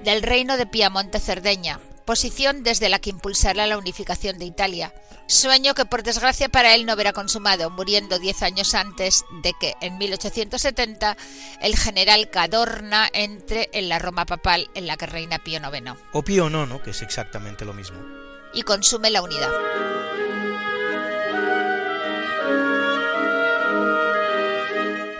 del 0.00 0.22
Reino 0.22 0.58
de 0.58 0.66
Piamonte 0.66 1.18
Cerdeña, 1.18 1.80
posición 2.04 2.62
desde 2.62 2.88
la 2.88 2.98
que 2.98 3.10
impulsará 3.10 3.66
la 3.66 3.78
unificación 3.78 4.38
de 4.38 4.44
Italia, 4.44 4.94
sueño 5.26 5.74
que 5.74 5.86
por 5.86 6.02
desgracia 6.02 6.48
para 6.48 6.74
él 6.74 6.86
no 6.86 6.96
verá 6.96 7.12
consumado, 7.12 7.70
muriendo 7.70 8.18
diez 8.18 8.42
años 8.42 8.74
antes 8.74 9.24
de 9.42 9.52
que 9.58 9.74
en 9.80 9.98
1870 9.98 11.16
el 11.60 11.76
general 11.76 12.30
Cadorna 12.30 13.08
entre 13.12 13.70
en 13.72 13.88
la 13.88 13.98
Roma 13.98 14.26
papal 14.26 14.70
en 14.74 14.86
la 14.86 14.96
que 14.96 15.06
reina 15.06 15.38
Pío 15.38 15.60
IX. 15.60 15.98
O 16.12 16.22
Pío 16.22 16.48
IX, 16.48 16.82
que 16.82 16.90
es 16.90 17.02
exactamente 17.02 17.64
lo 17.64 17.72
mismo. 17.72 17.98
Y 18.52 18.62
consume 18.62 19.10
la 19.10 19.22
unidad. 19.22 19.50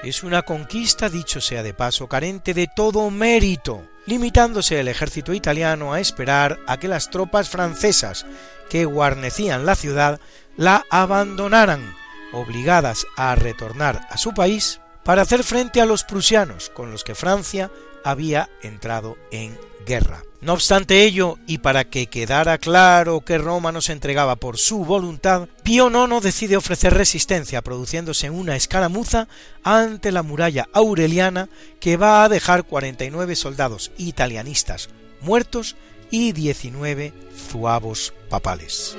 Es 0.04 0.22
una 0.22 0.42
conquista, 0.42 1.08
dicho 1.08 1.40
sea 1.40 1.62
de 1.62 1.72
paso, 1.72 2.06
carente 2.08 2.52
de 2.52 2.68
todo 2.68 3.10
mérito, 3.10 3.88
limitándose 4.06 4.80
el 4.80 4.88
ejército 4.88 5.32
italiano 5.32 5.92
a 5.92 6.00
esperar 6.00 6.58
a 6.66 6.78
que 6.78 6.88
las 6.88 7.10
tropas 7.10 7.48
francesas 7.48 8.26
que 8.68 8.84
guarnecían 8.84 9.66
la 9.66 9.74
ciudad 9.74 10.20
la 10.56 10.84
abandonaran, 10.90 11.94
obligadas 12.32 13.06
a 13.16 13.34
retornar 13.34 14.06
a 14.10 14.18
su 14.18 14.34
país 14.34 14.80
para 15.04 15.22
hacer 15.22 15.44
frente 15.44 15.80
a 15.80 15.86
los 15.86 16.04
prusianos 16.04 16.70
con 16.70 16.90
los 16.90 17.04
que 17.04 17.14
Francia 17.14 17.70
había 18.04 18.50
entrado 18.62 19.16
en 19.30 19.58
guerra. 19.86 20.22
No 20.44 20.52
obstante 20.52 21.04
ello, 21.04 21.38
y 21.46 21.58
para 21.58 21.84
que 21.84 22.06
quedara 22.06 22.58
claro 22.58 23.22
que 23.22 23.38
Roma 23.38 23.72
no 23.72 23.80
se 23.80 23.92
entregaba 23.92 24.36
por 24.36 24.58
su 24.58 24.84
voluntad, 24.84 25.48
Pío 25.62 25.88
IX 25.88 26.22
decide 26.22 26.58
ofrecer 26.58 26.92
resistencia, 26.92 27.62
produciéndose 27.62 28.28
una 28.28 28.54
escaramuza 28.54 29.26
ante 29.62 30.12
la 30.12 30.22
muralla 30.22 30.68
aureliana 30.74 31.48
que 31.80 31.96
va 31.96 32.24
a 32.24 32.28
dejar 32.28 32.64
49 32.64 33.36
soldados 33.36 33.90
italianistas 33.96 34.90
muertos 35.22 35.76
y 36.10 36.32
19 36.32 37.14
zuavos 37.50 38.12
papales. 38.28 38.96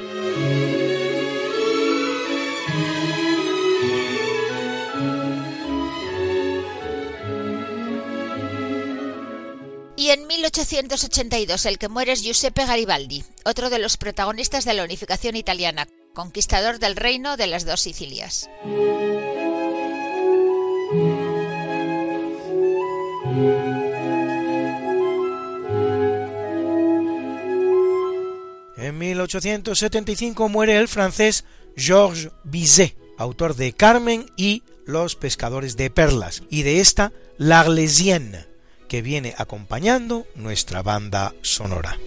Y 9.98 10.10
en 10.10 10.28
1882 10.28 11.66
el 11.66 11.78
que 11.78 11.88
muere 11.88 12.12
es 12.12 12.22
Giuseppe 12.22 12.66
Garibaldi, 12.66 13.24
otro 13.46 13.70
de 13.70 13.80
los 13.80 13.96
protagonistas 13.96 14.66
de 14.66 14.74
la 14.74 14.84
unificación 14.84 15.38
italiana, 15.38 15.88
conquistador 16.14 16.80
del 16.80 16.98
reino 16.98 17.38
de 17.38 17.48
las 17.48 17.66
dos 17.66 17.82
Sicilias. 17.82 18.50
En 28.78 28.98
1875 28.98 30.50
muere 30.50 30.78
el 30.78 30.90
francés 30.90 31.46
Georges 31.78 32.32
Bizet, 32.44 32.98
autor 33.18 33.56
de 33.56 33.72
Carmen 33.74 34.32
y 34.36 34.64
Los 34.86 35.16
pescadores 35.16 35.78
de 35.78 35.90
perlas, 35.90 36.44
y 36.50 36.64
de 36.64 36.80
esta 36.80 37.12
L'Arlésienne, 37.38 38.46
que 38.88 39.02
viene 39.02 39.34
acompañando 39.38 40.26
nuestra 40.36 40.82
banda 40.82 41.34
sonora. 41.42 41.98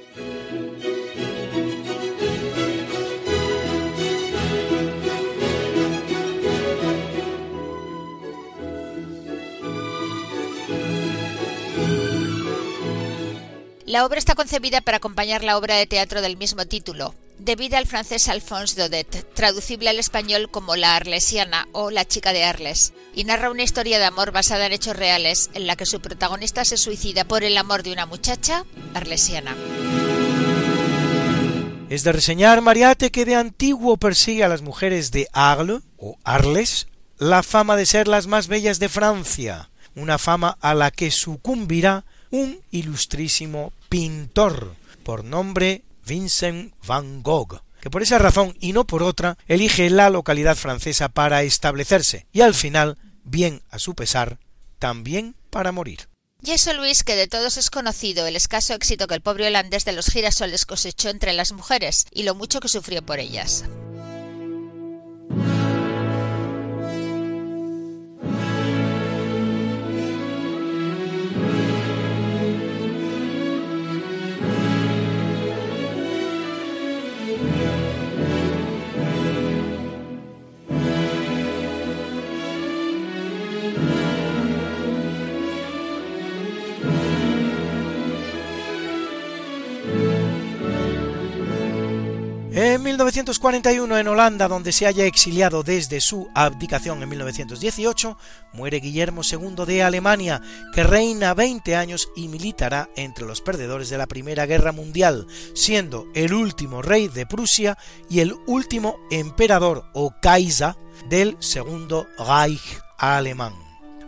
La 13.89 14.05
obra 14.05 14.19
está 14.19 14.35
concebida 14.35 14.83
para 14.83 14.99
acompañar 14.99 15.43
la 15.43 15.57
obra 15.57 15.77
de 15.77 15.87
teatro 15.87 16.21
del 16.21 16.37
mismo 16.37 16.67
título, 16.67 17.15
debida 17.39 17.79
al 17.79 17.87
francés 17.87 18.29
Alphonse 18.29 18.77
Daudet, 18.77 19.33
traducible 19.35 19.89
al 19.89 19.99
español 19.99 20.51
como 20.51 20.77
La 20.77 20.97
Arlesiana 20.97 21.69
o 21.73 21.91
La 21.91 22.05
chica 22.05 22.33
de 22.33 22.45
Arles, 22.45 22.93
y 23.15 23.25
narra 23.25 23.51
una 23.51 23.63
historia 23.63 23.99
de 23.99 24.05
amor 24.05 24.33
basada 24.33 24.67
en 24.67 24.73
hechos 24.73 24.97
reales 24.97 25.51
en 25.55 25.67
la 25.67 25.77
que 25.77 25.87
su 25.87 26.01
protagonista 26.01 26.65
se 26.65 26.77
suicida 26.77 27.25
por 27.25 27.45
el 27.45 27.57
amor 27.57 27.83
de 27.83 27.93
una 27.93 28.07
muchacha 28.07 28.65
arlesiana. 28.95 29.57
Es 31.89 32.05
de 32.05 32.13
reseñar 32.13 32.61
Mariate 32.61 33.11
que 33.11 33.25
de 33.25 33.35
antiguo 33.35 33.97
persigue 33.97 34.45
a 34.45 34.49
las 34.49 34.61
mujeres 34.61 35.11
de 35.11 35.27
Arles 35.33 35.83
o 35.97 36.19
Arles 36.23 36.87
la 37.19 37.43
fama 37.43 37.77
de 37.77 37.87
ser 37.87 38.09
las 38.09 38.27
más 38.27 38.47
bellas 38.47 38.79
de 38.79 38.89
Francia, 38.89 39.71
una 39.95 40.19
fama 40.19 40.59
a 40.61 40.75
la 40.75 40.91
que 40.91 41.11
sucumbirá 41.11 42.05
un 42.31 42.61
ilustrísimo 42.71 43.73
pintor 43.89 44.75
por 45.03 45.25
nombre 45.25 45.83
Vincent 46.09 46.75
van 46.87 47.23
Gogh, 47.23 47.63
que 47.81 47.91
por 47.91 48.03
esa 48.03 48.19
razón 48.19 48.57
y 48.61 48.73
no 48.73 48.87
por 48.87 49.03
otra 49.03 49.37
elige 49.47 49.91
la 49.91 50.11
localidad 50.11 50.57
francesa 50.57 51.09
para 51.11 51.43
establecerse 51.43 52.27
y 52.33 52.41
al 52.41 52.55
final, 52.55 52.99
bien 53.25 53.63
a 53.71 53.79
su 53.79 53.95
pesar, 53.95 54.39
también 54.79 55.37
para 55.51 55.71
morir. 55.71 56.09
Y 56.43 56.53
eso, 56.53 56.73
Luis, 56.73 57.05
que 57.05 57.17
de 57.17 57.27
todos 57.27 57.57
es 57.57 57.69
conocido 57.69 58.27
el 58.27 58.37
escaso 58.37 58.73
éxito 58.73 59.07
que 59.07 59.15
el 59.15 59.23
pobre 59.23 59.49
holandés 59.49 59.85
de 59.85 59.93
los 59.93 60.07
girasoles 60.07 60.67
cosechó 60.67 61.09
entre 61.11 61.33
las 61.33 61.53
mujeres 61.53 62.07
y 62.13 62.23
lo 62.23 62.35
mucho 62.35 62.61
que 62.61 62.69
sufrió 62.69 63.03
por 63.05 63.19
ellas. 63.19 63.65
En 92.61 92.83
1941, 92.83 93.99
en 93.99 94.09
Holanda, 94.09 94.49
donde 94.49 94.73
se 94.73 94.89
haya 94.89 95.05
exiliado 95.05 95.63
desde 95.63 96.01
su 96.01 96.29
abdicación 96.35 97.01
en 97.01 97.09
1918, 97.09 98.19
muere 98.53 98.81
Guillermo 98.81 99.23
II 99.23 99.65
de 99.65 99.85
Alemania, 99.85 100.43
que 100.75 100.83
reina 100.83 101.35
20 101.35 101.77
años 101.77 102.09
y 102.17 102.27
militará 102.27 102.89
entre 102.97 103.27
los 103.27 103.43
perdedores 103.43 103.91
de 103.91 103.99
la 103.99 104.09
Primera 104.09 104.45
Guerra 104.45 104.73
Mundial, 104.73 105.29
siendo 105.55 106.09
el 106.17 106.35
último 106.35 106.83
rey 106.83 107.07
de 107.07 107.27
Prusia 107.27 107.79
y 108.11 108.19
el 108.19 108.35
último 108.49 108.97
emperador 109.13 109.85
o 109.95 110.13
Kaiser 110.21 110.75
del 111.09 111.37
Segundo 111.39 112.09
Reich 112.19 112.81
alemán. 112.99 113.55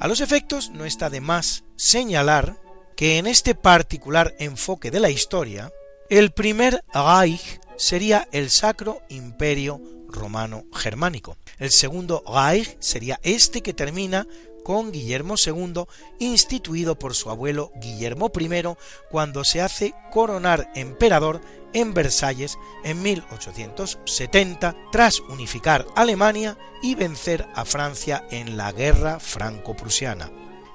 A 0.01 0.09
los 0.09 0.20
efectos, 0.20 0.70
no 0.70 0.84
está 0.84 1.09
de 1.09 1.20
más 1.20 1.62
señalar 1.76 2.61
que 2.96 3.18
en 3.18 3.28
este 3.28 3.55
particular 3.55 4.34
enfoque 4.40 4.90
de 4.90 4.98
la 4.98 5.11
historia, 5.11 5.70
el 6.09 6.32
primer 6.32 6.82
Reich 6.92 7.61
sería 7.81 8.28
el 8.31 8.51
Sacro 8.51 9.01
Imperio 9.09 9.81
Romano 10.09 10.64
Germánico. 10.74 11.39
El 11.59 11.70
segundo 11.70 12.22
Reich 12.26 12.76
sería 12.78 13.18
este 13.22 13.62
que 13.62 13.72
termina 13.72 14.26
con 14.62 14.93
Guillermo 14.93 15.37
II, 15.45 15.85
instituido 16.18 16.99
por 16.99 17.14
su 17.14 17.31
abuelo 17.31 17.72
Guillermo 17.81 18.31
I 18.39 18.64
cuando 19.11 19.45
se 19.45 19.62
hace 19.62 19.95
coronar 20.12 20.70
emperador 20.74 21.41
en 21.72 21.95
Versalles 21.95 22.59
en 22.85 23.01
1870 23.01 24.76
tras 24.93 25.20
unificar 25.20 25.87
Alemania 25.97 26.59
y 26.83 26.95
vencer 26.95 27.49
a 27.55 27.64
Francia 27.64 28.26
en 28.31 28.59
la 28.59 28.72
guerra 28.72 29.18
franco-prusiana. 29.18 30.31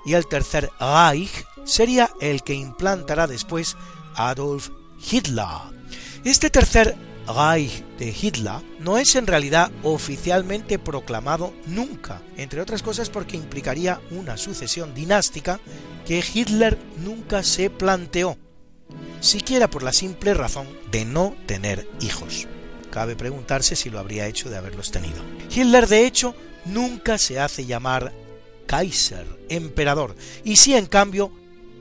Y 0.05 0.13
el 0.13 0.25
tercer 0.25 0.71
Reich 0.79 1.45
sería 1.65 2.09
el 2.19 2.41
que 2.41 2.55
implantará 2.55 3.27
después 3.27 3.77
Adolf 4.15 4.71
Hitler. 4.99 5.74
Este 6.25 6.49
tercer 6.49 6.95
Reich 7.27 7.83
de 7.99 8.09
Hitler 8.09 8.55
no 8.79 8.97
es 8.97 9.15
en 9.15 9.27
realidad 9.27 9.71
oficialmente 9.83 10.79
proclamado 10.79 11.53
nunca, 11.67 12.19
entre 12.35 12.61
otras 12.61 12.81
cosas 12.81 13.11
porque 13.11 13.37
implicaría 13.37 14.01
una 14.09 14.35
sucesión 14.35 14.95
dinástica 14.95 15.59
que 16.03 16.23
Hitler 16.33 16.79
nunca 16.97 17.43
se 17.43 17.69
planteó, 17.69 18.39
siquiera 19.19 19.69
por 19.69 19.83
la 19.83 19.93
simple 19.93 20.33
razón 20.33 20.67
de 20.89 21.05
no 21.05 21.35
tener 21.45 21.87
hijos. 22.01 22.47
Cabe 22.89 23.15
preguntarse 23.15 23.75
si 23.75 23.91
lo 23.91 23.99
habría 23.99 24.25
hecho 24.25 24.49
de 24.49 24.57
haberlos 24.57 24.89
tenido. 24.89 25.21
Hitler, 25.55 25.85
de 25.85 26.07
hecho, 26.07 26.33
nunca 26.65 27.19
se 27.19 27.39
hace 27.39 27.67
llamar 27.67 28.13
Kaiser, 28.65 29.27
emperador, 29.47 30.15
y 30.43 30.55
sí, 30.55 30.73
en 30.73 30.87
cambio, 30.87 31.31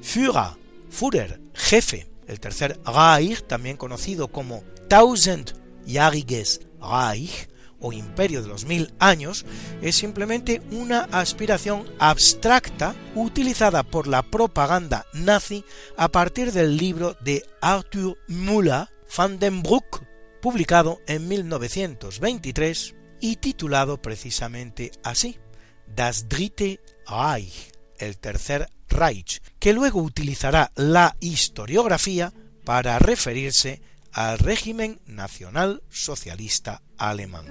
Führer, 0.02 0.58
Führer, 0.90 1.40
jefe. 1.54 2.13
El 2.26 2.40
tercer 2.40 2.80
Reich, 2.84 3.42
también 3.42 3.76
conocido 3.76 4.28
como 4.28 4.62
Tausendjähriges 4.88 6.60
Reich 6.80 7.48
o 7.80 7.92
Imperio 7.92 8.42
de 8.42 8.48
los 8.48 8.64
Mil 8.64 8.94
Años, 8.98 9.44
es 9.82 9.96
simplemente 9.96 10.62
una 10.70 11.02
aspiración 11.12 11.84
abstracta 11.98 12.94
utilizada 13.14 13.82
por 13.82 14.06
la 14.06 14.22
propaganda 14.22 15.04
nazi 15.12 15.64
a 15.96 16.08
partir 16.08 16.52
del 16.52 16.76
libro 16.76 17.14
de 17.20 17.44
Arthur 17.60 18.16
Müller 18.26 18.88
van 19.16 19.38
den 19.38 19.62
Broek, 19.62 20.02
publicado 20.40 21.00
en 21.06 21.28
1923 21.28 22.94
y 23.20 23.36
titulado 23.36 24.00
precisamente 24.02 24.90
así, 25.02 25.38
Das 25.86 26.28
Dritte 26.28 26.80
Reich, 27.06 27.70
el 27.98 28.18
Tercer 28.18 28.68
Reich, 28.94 29.42
que 29.58 29.72
luego 29.72 30.00
utilizará 30.00 30.70
la 30.76 31.16
historiografía 31.20 32.32
para 32.64 32.98
referirse 32.98 33.82
al 34.12 34.38
régimen 34.38 35.00
nacional 35.06 35.82
socialista 35.90 36.80
alemán. 36.96 37.44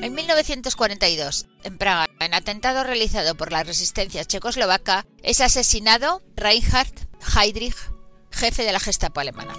En 0.00 0.14
1942, 0.14 1.46
en 1.64 1.78
Praga, 1.78 2.06
en 2.20 2.32
atentado 2.32 2.84
realizado 2.84 3.36
por 3.36 3.50
la 3.50 3.64
resistencia 3.64 4.24
checoslovaca, 4.24 5.04
es 5.22 5.40
asesinado 5.40 6.22
Reinhard 6.36 6.94
Heydrich, 7.36 7.76
jefe 8.30 8.62
de 8.62 8.72
la 8.72 8.80
Gestapo 8.80 9.18
alemana. 9.20 9.54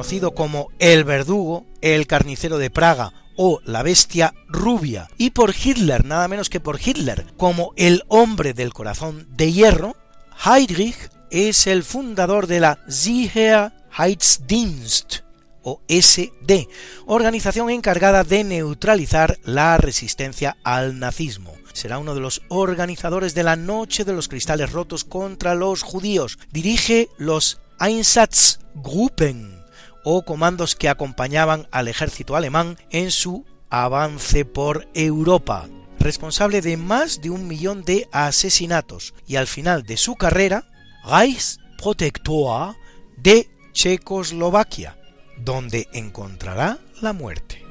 Conocido 0.00 0.32
como 0.32 0.70
el 0.78 1.04
verdugo, 1.04 1.66
el 1.82 2.06
carnicero 2.06 2.56
de 2.56 2.70
Praga 2.70 3.12
o 3.36 3.60
la 3.66 3.82
bestia 3.82 4.32
rubia, 4.48 5.10
y 5.18 5.28
por 5.28 5.54
Hitler, 5.54 6.06
nada 6.06 6.26
menos 6.26 6.48
que 6.48 6.58
por 6.58 6.80
Hitler, 6.82 7.26
como 7.36 7.74
el 7.76 8.02
hombre 8.08 8.54
del 8.54 8.72
corazón 8.72 9.28
de 9.36 9.52
hierro, 9.52 9.94
Heydrich 10.42 11.10
es 11.30 11.66
el 11.66 11.84
fundador 11.84 12.46
de 12.46 12.60
la 12.60 12.78
Sicherheitsdienst, 12.88 15.16
o 15.64 15.82
SD, 15.86 16.66
organización 17.04 17.68
encargada 17.68 18.24
de 18.24 18.42
neutralizar 18.42 19.38
la 19.44 19.76
resistencia 19.76 20.56
al 20.64 20.98
nazismo. 20.98 21.52
Será 21.74 21.98
uno 21.98 22.14
de 22.14 22.22
los 22.22 22.40
organizadores 22.48 23.34
de 23.34 23.42
la 23.42 23.56
Noche 23.56 24.06
de 24.06 24.14
los 24.14 24.28
Cristales 24.28 24.72
Rotos 24.72 25.04
contra 25.04 25.54
los 25.54 25.82
judíos. 25.82 26.38
Dirige 26.50 27.10
los 27.18 27.60
Einsatzgruppen, 27.78 29.59
o 30.04 30.22
comandos 30.24 30.74
que 30.76 30.88
acompañaban 30.88 31.68
al 31.70 31.88
ejército 31.88 32.36
alemán 32.36 32.76
en 32.90 33.10
su 33.10 33.44
avance 33.70 34.44
por 34.44 34.88
Europa, 34.94 35.68
responsable 35.98 36.60
de 36.60 36.76
más 36.76 37.20
de 37.20 37.30
un 37.30 37.46
millón 37.46 37.84
de 37.84 38.08
asesinatos 38.12 39.14
y 39.26 39.36
al 39.36 39.46
final 39.46 39.84
de 39.84 39.96
su 39.96 40.16
carrera, 40.16 40.66
Reichsprotektor 41.04 42.74
de 43.16 43.48
Checoslovaquia, 43.72 44.98
donde 45.38 45.88
encontrará 45.92 46.78
la 47.00 47.12
muerte. 47.12 47.64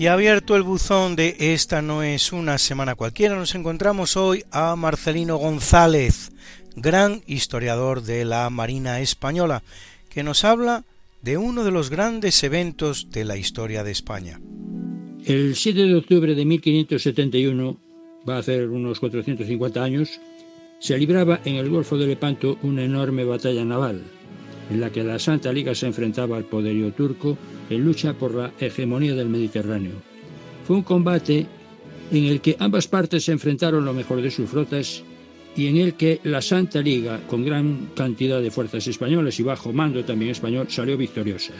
Y 0.00 0.06
abierto 0.06 0.56
el 0.56 0.62
buzón 0.62 1.14
de 1.14 1.36
Esta 1.38 1.82
no 1.82 2.02
es 2.02 2.32
una 2.32 2.56
semana 2.56 2.94
cualquiera, 2.94 3.36
nos 3.36 3.54
encontramos 3.54 4.16
hoy 4.16 4.42
a 4.50 4.74
Marcelino 4.74 5.36
González, 5.36 6.32
gran 6.74 7.20
historiador 7.26 8.02
de 8.02 8.24
la 8.24 8.48
Marina 8.48 9.00
Española, 9.00 9.62
que 10.08 10.22
nos 10.22 10.42
habla 10.42 10.84
de 11.20 11.36
uno 11.36 11.64
de 11.64 11.70
los 11.70 11.90
grandes 11.90 12.42
eventos 12.44 13.10
de 13.10 13.26
la 13.26 13.36
historia 13.36 13.84
de 13.84 13.90
España. 13.90 14.40
El 15.26 15.54
7 15.54 15.78
de 15.78 15.94
octubre 15.94 16.34
de 16.34 16.46
1571, 16.46 17.76
va 18.26 18.36
a 18.36 18.38
hacer 18.38 18.70
unos 18.70 19.00
450 19.00 19.84
años, 19.84 20.18
se 20.78 20.96
libraba 20.96 21.42
en 21.44 21.56
el 21.56 21.68
Golfo 21.68 21.98
de 21.98 22.06
Lepanto 22.06 22.56
una 22.62 22.82
enorme 22.84 23.24
batalla 23.24 23.66
naval, 23.66 24.02
en 24.70 24.80
la 24.80 24.90
que 24.90 25.04
la 25.04 25.18
Santa 25.18 25.52
Liga 25.52 25.74
se 25.74 25.86
enfrentaba 25.86 26.36
al 26.36 26.44
poderío 26.44 26.92
turco 26.92 27.36
en 27.68 27.84
lucha 27.84 28.14
por 28.14 28.34
la 28.34 28.52
hegemonía 28.58 29.14
del 29.14 29.28
Mediterráneo. 29.28 29.94
Fue 30.64 30.76
un 30.76 30.82
combate 30.82 31.46
en 32.12 32.24
el 32.24 32.40
que 32.40 32.56
ambas 32.58 32.88
partes 32.88 33.24
se 33.24 33.32
enfrentaron 33.32 33.84
lo 33.84 33.92
mejor 33.92 34.22
de 34.22 34.30
sus 34.30 34.48
flotas 34.48 35.02
y 35.56 35.66
en 35.66 35.76
el 35.76 35.94
que 35.94 36.20
la 36.24 36.40
Santa 36.40 36.80
Liga, 36.80 37.20
con 37.26 37.44
gran 37.44 37.90
cantidad 37.94 38.40
de 38.40 38.50
fuerzas 38.50 38.86
españolas 38.86 39.38
y 39.40 39.42
bajo 39.42 39.72
mando 39.72 40.04
también 40.04 40.30
español, 40.30 40.66
salió 40.70 40.96
victoriosa. 40.96 41.52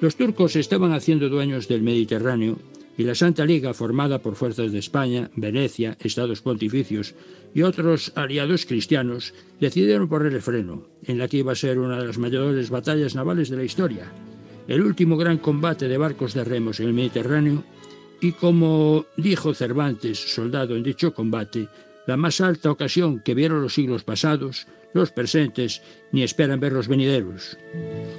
Los 0.00 0.16
turcos 0.16 0.56
estaban 0.56 0.92
haciendo 0.92 1.28
dueños 1.28 1.68
del 1.68 1.82
Mediterráneo 1.82 2.56
y 2.98 3.04
la 3.04 3.14
Santa 3.14 3.46
Liga, 3.46 3.72
formada 3.74 4.18
por 4.18 4.34
fuerzas 4.34 4.72
de 4.72 4.80
España, 4.80 5.30
Venecia, 5.36 5.96
Estados 6.00 6.42
Pontificios 6.42 7.14
y 7.54 7.62
otros 7.62 8.10
aliados 8.16 8.66
cristianos, 8.66 9.32
decidieron 9.60 10.08
poner 10.08 10.34
el 10.34 10.42
freno, 10.42 10.84
en 11.04 11.16
la 11.16 11.28
que 11.28 11.38
iba 11.38 11.52
a 11.52 11.54
ser 11.54 11.78
una 11.78 12.00
de 12.00 12.06
las 12.08 12.18
mayores 12.18 12.70
batallas 12.70 13.14
navales 13.14 13.50
de 13.50 13.56
la 13.56 13.62
historia, 13.62 14.12
el 14.66 14.82
último 14.82 15.16
gran 15.16 15.38
combate 15.38 15.86
de 15.86 15.96
barcos 15.96 16.34
de 16.34 16.42
remos 16.42 16.80
en 16.80 16.88
el 16.88 16.92
Mediterráneo 16.92 17.62
y, 18.20 18.32
como 18.32 19.06
dijo 19.16 19.54
Cervantes, 19.54 20.18
soldado 20.18 20.74
en 20.74 20.82
dicho 20.82 21.14
combate, 21.14 21.68
la 22.08 22.16
más 22.16 22.40
alta 22.40 22.68
ocasión 22.68 23.20
que 23.20 23.34
vieron 23.34 23.62
los 23.62 23.74
siglos 23.74 24.02
pasados, 24.02 24.66
los 24.92 25.12
presentes, 25.12 25.82
ni 26.10 26.24
esperan 26.24 26.58
ver 26.58 26.72
los 26.72 26.88
venideros. 26.88 27.58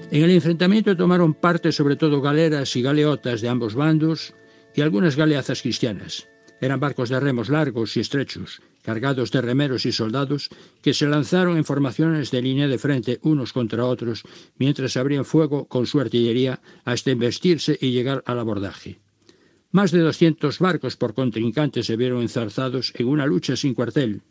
En 0.10 0.24
el 0.24 0.32
enfrentamiento 0.32 0.96
tomaron 0.96 1.34
parte 1.34 1.74
sobre 1.74 1.98
todo 1.98 2.22
galeras 2.22 2.74
y 2.78 2.82
galeotas 2.82 3.42
de 3.42 3.50
ambos 3.50 3.76
bandos 3.76 4.34
y 4.80 4.82
algunas 4.82 5.18
galeazas 5.18 5.62
cristianas. 5.62 6.30
Eran 6.62 6.80
barcos 6.80 7.10
de 7.10 7.20
remos 7.20 7.50
largos 7.50 7.98
y 7.98 8.00
estrechos, 8.00 8.62
cargados 8.82 9.30
de 9.30 9.42
remeros 9.42 9.86
y 9.86 9.92
soldados, 9.92 10.48
que 10.82 10.94
se 10.94 11.06
lanzaron 11.06 11.58
en 11.58 11.66
formaciones 11.66 12.32
de 12.32 12.42
línea 12.42 12.70
de 12.70 12.78
frente 12.78 13.20
unos 13.24 13.52
contra 13.52 13.84
otros, 13.84 14.24
mientras 14.58 14.96
abrían 14.96 15.26
fuego 15.26 15.66
con 15.66 15.86
su 15.86 16.00
artillería 16.00 16.62
hasta 16.86 17.12
investirse 17.12 17.78
y 17.82 17.92
llegar 17.92 18.24
al 18.26 18.40
abordaje. 18.40 19.00
Más 19.72 19.92
de 19.92 20.00
doscientos 20.00 20.60
barcos 20.60 20.96
por 20.96 21.14
contrincante 21.14 21.84
se 21.84 21.98
vieron 21.98 22.22
enzarzados 22.22 22.94
en 22.96 23.08
una 23.08 23.26
lucha 23.26 23.58
sin 23.58 23.74
cuartel, 23.74 24.22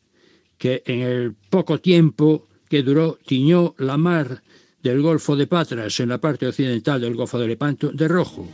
que 0.56 0.82
en 0.86 1.00
el 1.00 1.34
poco 1.50 1.78
tiempo 1.78 2.48
que 2.70 2.82
duró 2.82 3.18
tiñó 3.26 3.74
la 3.76 3.98
mar 3.98 4.42
del 4.82 5.02
Golfo 5.02 5.36
de 5.36 5.46
Patras 5.46 6.00
en 6.00 6.08
la 6.08 6.22
parte 6.22 6.46
occidental 6.46 7.02
del 7.02 7.16
Golfo 7.16 7.38
de 7.38 7.48
Lepanto 7.48 7.90
de 7.92 8.08
rojo, 8.08 8.48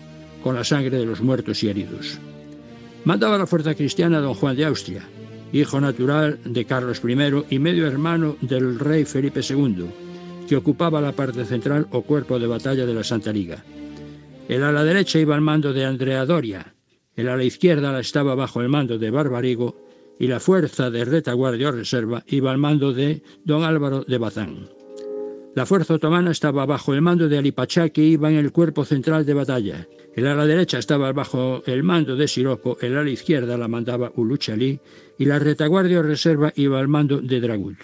con 0.45 0.55
la 0.55 0.63
sangre 0.63 0.99
de 0.99 1.07
los 1.07 1.23
muertos 1.23 1.63
y 1.63 1.71
heridos. 1.71 2.19
Mandaba 3.07 3.39
la 3.39 3.47
fuerza 3.47 3.75
cristiana 3.75 4.21
don 4.21 4.35
Juan 4.35 4.55
de 4.55 4.67
Austria, 4.67 5.03
hijo 5.55 5.81
natural 5.81 6.39
de 6.45 6.67
Carlos 6.67 7.01
I 7.03 7.55
y 7.55 7.59
medio 7.59 7.87
hermano 7.87 8.37
del 8.43 8.79
rey 8.79 9.07
Felipe 9.07 9.41
II, 9.41 9.87
que 10.47 10.57
ocupaba 10.57 11.01
la 11.01 11.13
parte 11.13 11.47
central 11.47 11.87
o 11.93 12.03
cuerpo 12.03 12.39
de 12.39 12.47
batalla 12.47 12.85
de 12.85 12.93
la 12.93 13.03
Santa 13.03 13.33
Liga. 13.33 13.65
El 14.47 14.63
ala 14.63 14.85
derecha 14.85 15.19
iba 15.19 15.35
al 15.35 15.41
mando 15.41 15.73
de 15.73 15.87
Andrea 15.87 16.27
Doria, 16.27 16.75
el 17.17 17.31
ala 17.31 17.45
izquierda 17.45 17.99
estaba 17.99 18.35
bajo 18.35 18.61
el 18.61 18.69
mando 18.69 18.99
de 18.99 19.11
Barbarigo 19.11 19.77
y 20.19 20.27
la 20.27 20.41
fuerza 20.41 20.91
de 20.91 21.07
retaguardia 21.07 21.71
o 21.71 21.73
reserva 21.73 22.23
iba 22.27 22.51
al 22.51 22.59
mando 22.59 22.93
de 22.93 23.23
don 23.45 23.65
Álvaro 23.65 24.05
de 24.05 24.19
Bazán. 24.19 24.69
La 25.55 25.65
fuerza 25.65 25.95
otomana 25.95 26.33
estaba 26.33 26.67
bajo 26.67 26.93
el 26.93 27.01
mando 27.01 27.29
de 27.29 27.39
Alipachá, 27.39 27.89
que 27.89 28.03
iba 28.03 28.29
en 28.29 28.37
el 28.37 28.53
cuerpo 28.53 28.85
central 28.85 29.25
de 29.25 29.35
batalla. 29.35 29.89
El 30.17 30.29
ala 30.29 30.47
derecha 30.47 30.79
estaba 30.79 31.13
bajo 31.13 31.65
el 31.67 31.83
mando 31.83 32.15
de 32.15 32.29
Siroco, 32.29 32.79
el 32.81 32.97
ala 32.97 33.11
izquierda 33.11 33.59
la 33.59 33.67
mandaba 33.67 34.13
Uluchalí 34.15 34.79
y 35.19 35.25
la 35.25 35.41
retaguardia 35.41 35.99
o 35.99 36.03
reserva 36.03 36.53
iba 36.55 36.79
al 36.79 36.87
mando 36.87 37.21
de 37.21 37.41
Dragut. 37.41 37.79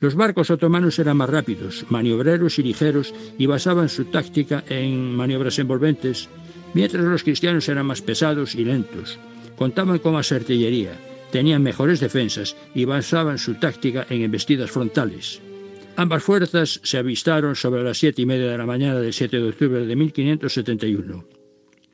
Los 0.00 0.14
barcos 0.14 0.50
otomanos 0.50 0.98
eran 0.98 1.18
más 1.18 1.28
rápidos, 1.28 1.84
maniobreros 1.90 2.58
y 2.58 2.62
ligeros 2.62 3.14
y 3.38 3.46
basaban 3.46 3.90
su 3.90 4.06
táctica 4.06 4.64
en 4.68 5.14
maniobras 5.14 5.58
envolventes, 5.58 6.30
mientras 6.72 7.04
los 7.04 7.22
cristianos 7.22 7.68
eran 7.68 7.86
más 7.86 8.00
pesados 8.00 8.54
y 8.54 8.64
lentos. 8.64 9.18
Contaban 9.56 9.98
con 9.98 10.14
más 10.14 10.32
artillería, 10.32 10.92
tenían 11.30 11.62
mejores 11.62 12.00
defensas 12.00 12.56
y 12.74 12.86
basaban 12.86 13.36
su 13.36 13.54
táctica 13.54 14.06
en 14.08 14.22
embestidas 14.22 14.70
frontales. 14.70 15.42
Ambas 15.96 16.22
fuerzas 16.22 16.80
se 16.82 16.98
avistaron 16.98 17.54
sobre 17.54 17.82
las 17.82 17.98
siete 17.98 18.22
y 18.22 18.26
media 18.26 18.50
de 18.50 18.58
la 18.58 18.66
mañana 18.66 19.00
del 19.00 19.12
7 19.14 19.38
de 19.38 19.48
octubre 19.48 19.86
de 19.86 19.96
1571. 19.96 21.35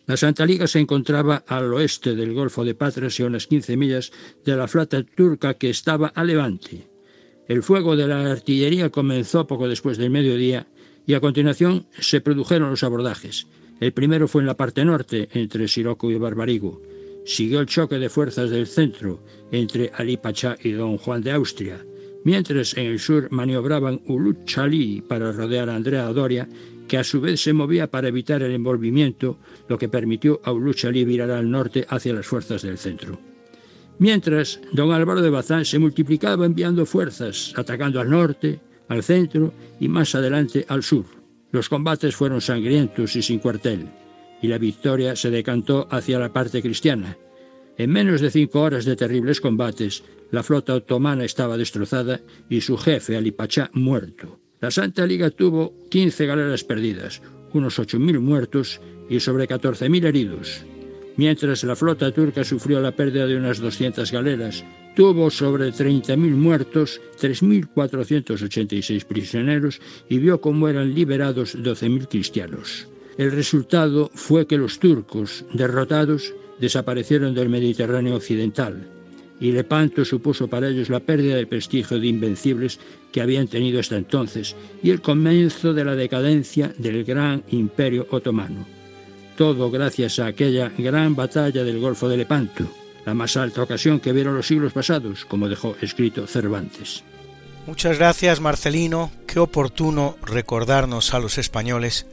La 0.07 0.17
Santa 0.17 0.45
Liga 0.45 0.67
se 0.67 0.81
encontraba 0.81 1.45
al 1.47 1.73
oeste 1.73 2.17
del 2.17 2.35
Golfo 2.35 2.65
de 2.65 2.75
Patras 2.75 3.19
y 3.21 3.23
a 3.23 3.27
unas 3.27 3.47
15 3.47 3.77
millas 3.77 4.13
de 4.45 4.57
la 4.57 4.67
flota 4.67 5.03
turca 5.05 5.55
que 5.55 5.71
estaba 5.71 6.09
a 6.09 6.25
levante. 6.25 6.89
El 7.47 7.63
fuego 7.63 7.95
de 7.95 8.09
la 8.09 8.31
artillería 8.31 8.91
comenzó 8.91 9.47
poco 9.47 9.69
después 9.69 9.99
del 9.99 10.11
mediodía 10.11 10.67
y 11.07 11.15
a 11.15 11.21
continuación 11.21 11.87
se 11.99 12.21
produjeron 12.21 12.71
los 12.71 12.83
abordajes. 12.83 13.47
El 13.81 13.93
primero 13.93 14.27
fue 14.27 14.43
en 14.43 14.47
la 14.47 14.57
parte 14.57 14.85
norte, 14.85 15.29
entre 15.33 15.69
Siroco 15.69 16.11
y 16.11 16.19
Barbarigo. 16.19 16.83
Siguió 17.25 17.61
el 17.61 17.67
choque 17.67 17.99
de 17.99 18.09
fuerzas 18.09 18.51
del 18.51 18.67
centro, 18.67 19.23
entre 19.53 19.93
Ali 19.95 20.17
Pachá 20.17 20.57
y 20.63 20.73
don 20.73 20.99
Juan 20.99 21.23
de 21.23 21.33
Austria 21.33 21.85
mientras 22.25 22.77
en 22.77 22.87
el 22.87 22.99
sur 22.99 23.29
maniobraban 23.31 24.01
Ulut 24.07 24.45
Chalí 24.45 25.03
para 25.03 25.33
rodear 25.33 25.69
a 25.69 25.77
Andrea 25.77 26.05
Doria, 26.13 26.49
que 26.93 26.99
a 26.99 27.05
su 27.05 27.23
vez 27.23 27.41
se 27.41 27.55
movía 27.55 27.91
para 27.91 28.09
evitar 28.09 28.43
el 28.43 28.53
envolvimiento, 28.53 29.39
lo 29.67 29.79
que 29.79 29.89
permitió 29.89 30.43
a 30.45 30.53
Ulut 30.53 30.77
Chalí 30.77 31.07
virar 31.07 31.31
al 31.31 31.51
norte 31.51 31.87
hacia 31.89 32.13
las 32.13 32.27
fuerzas 32.27 32.61
del 32.61 32.77
centro. 32.77 33.19
Mientras, 33.99 34.61
don 34.73 34.93
Álvaro 34.93 35.23
de 35.23 35.31
Bazán 35.31 35.65
se 35.65 35.79
multiplicaba 35.79 36.45
enviando 36.45 36.85
fuerzas, 36.85 37.55
atacando 37.57 37.99
al 37.99 38.11
norte, 38.11 38.61
al 38.89 39.03
centro 39.03 39.55
y 39.81 39.89
más 39.89 40.15
adelante 40.15 40.67
al 40.69 40.83
sur. 40.83 41.07
Los 41.51 41.71
combates 41.71 42.15
fueron 42.15 42.43
sangrientos 42.43 43.17
y 43.17 43.23
sin 43.23 43.39
cuartel, 43.39 43.89
y 44.43 44.49
la 44.49 44.59
victoria 44.59 45.17
se 45.17 45.31
decantó 45.31 45.89
hacia 45.91 46.19
la 46.19 46.31
parte 46.31 46.61
cristiana, 46.61 47.17
en 47.79 47.91
menos 47.91 48.21
de 48.21 48.31
cinco 48.31 48.61
horas 48.61 48.85
de 48.85 48.97
terribles 48.97 49.41
combates, 49.41 50.05
la 50.31 50.43
flota 50.43 50.75
otomana 50.75 51.25
estaba 51.25 51.57
destrozada 51.57 52.21
y 52.51 52.61
su 52.61 52.77
jefe, 52.77 53.17
Ali 53.17 53.31
Pachá, 53.31 53.71
muerto. 53.73 54.42
La 54.63 54.71
Santa 54.71 55.05
Liga 55.05 55.29
tuvo 55.31 55.75
15 55.91 56.25
galeras 56.25 56.63
perdidas, 56.63 57.21
unos 57.53 57.81
8.000 57.81 58.21
muertos 58.21 58.81
y 59.11 59.19
sobre 59.19 59.49
14.000 59.49 60.05
heridos, 60.05 60.65
mientras 61.17 61.65
la 61.65 61.75
flota 61.75 62.13
turca 62.13 62.45
sufrió 62.45 62.81
la 62.81 62.93
pérdida 62.93 63.27
de 63.27 63.37
unas 63.37 63.59
200 63.59 64.13
galeras, 64.13 64.65
tuvo 64.95 65.31
sobre 65.31 65.73
30.000 65.73 66.17
muertos, 66.17 67.01
3.486 67.21 69.05
prisioneros 69.05 69.81
y 70.09 70.19
vio 70.19 70.41
cómo 70.41 70.69
eran 70.69 70.95
liberados 70.95 71.59
12.000 71.59 72.07
cristianos. 72.07 72.87
El 73.19 73.33
resultado 73.33 74.13
fue 74.15 74.47
que 74.47 74.59
los 74.59 74.79
turcos, 74.79 75.45
derrotados, 75.53 76.35
desaparecieron 76.61 77.35
del 77.35 77.49
Mediterráneo 77.49 78.15
occidental, 78.15 78.89
y 79.43 79.51
Lepanto 79.51 80.05
supuso 80.05 80.47
para 80.47 80.69
ellos 80.69 80.89
la 80.89 81.01
pérdida 81.01 81.35
de 81.35 81.49
prestigio 81.49 81.99
de 81.99 82.07
invencibles 82.07 82.79
que 83.11 83.21
habían 83.21 83.49
tenido 83.49 83.81
hasta 83.81 83.97
entonces 83.97 84.55
y 84.85 84.91
el 84.91 85.03
comienzo 85.03 85.75
de 85.75 85.85
la 85.85 85.97
decadencia 85.97 86.73
del 86.79 87.03
gran 87.03 87.43
imperio 87.51 88.07
otomano. 88.11 88.65
Todo 89.37 89.69
gracias 89.69 90.21
a 90.21 90.27
aquella 90.27 90.71
gran 90.79 91.17
batalla 91.17 91.65
del 91.65 91.81
Golfo 91.81 92.09
de 92.09 92.19
Lepanto, 92.19 92.69
la 93.05 93.15
más 93.15 93.37
alta 93.37 93.65
ocasión 93.65 93.99
que 93.99 94.13
vieron 94.13 94.37
los 94.37 94.47
siglos 94.47 94.73
pasados, 94.73 95.25
como 95.25 95.49
dejó 95.49 95.75
escrito 95.83 96.29
Cervantes. 96.29 97.03
Muchas 97.67 97.99
gracias 97.99 98.41
Marcelino, 98.41 99.11
qué 99.27 99.41
oportuno 99.41 100.19
recordarnos 100.25 101.15
a 101.15 101.19
los 101.19 101.37
españoles 101.39 102.07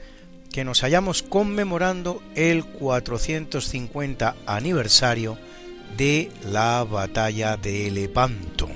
que 0.52 0.64
nos 0.64 0.84
hayamos 0.84 1.22
conmemorando 1.22 2.24
el 2.34 2.66
450 2.66 4.36
aniversario 4.48 5.38
de 5.98 6.32
la 6.52 6.84
batalla 6.84 7.58
de 7.58 7.92
Lepanto. 7.92 8.70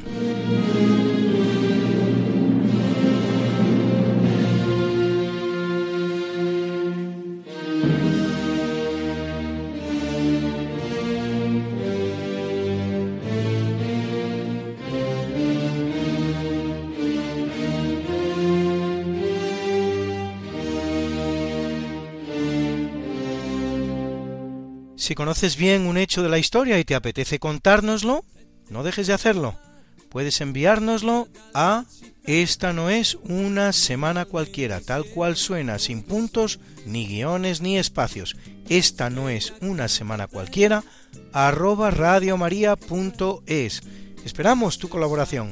Si 25.04 25.16
conoces 25.16 25.58
bien 25.58 25.86
un 25.86 25.98
hecho 25.98 26.24
de 26.24 26.30
la 26.30 26.40
historia 26.40 26.80
y 26.80 26.86
te 26.86 26.96
apetece 26.96 27.38
contárnoslo, 27.38 28.24
no 28.70 28.84
dejes 28.84 29.06
de 29.06 29.12
hacerlo. 29.12 29.60
Puedes 30.08 30.40
enviárnoslo 30.40 31.28
a 31.54 31.84
esta 32.24 32.72
no 32.72 32.90
es 32.90 33.18
una 33.24 33.74
semana 33.74 34.24
cualquiera, 34.24 34.80
tal 34.80 35.04
cual 35.04 35.36
suena, 35.36 35.78
sin 35.78 36.04
puntos, 36.04 36.62
ni 36.86 37.06
guiones, 37.06 37.60
ni 37.60 37.78
espacios. 37.78 38.38
Esta 38.70 39.10
no 39.10 39.28
es 39.28 39.52
una 39.60 39.90
semana 39.90 40.28
cualquiera, 40.28 40.86
arroba 41.34 41.92
radiomaria.es. 41.92 43.82
Esperamos 44.24 44.78
tu 44.78 44.88
colaboración. 44.88 45.52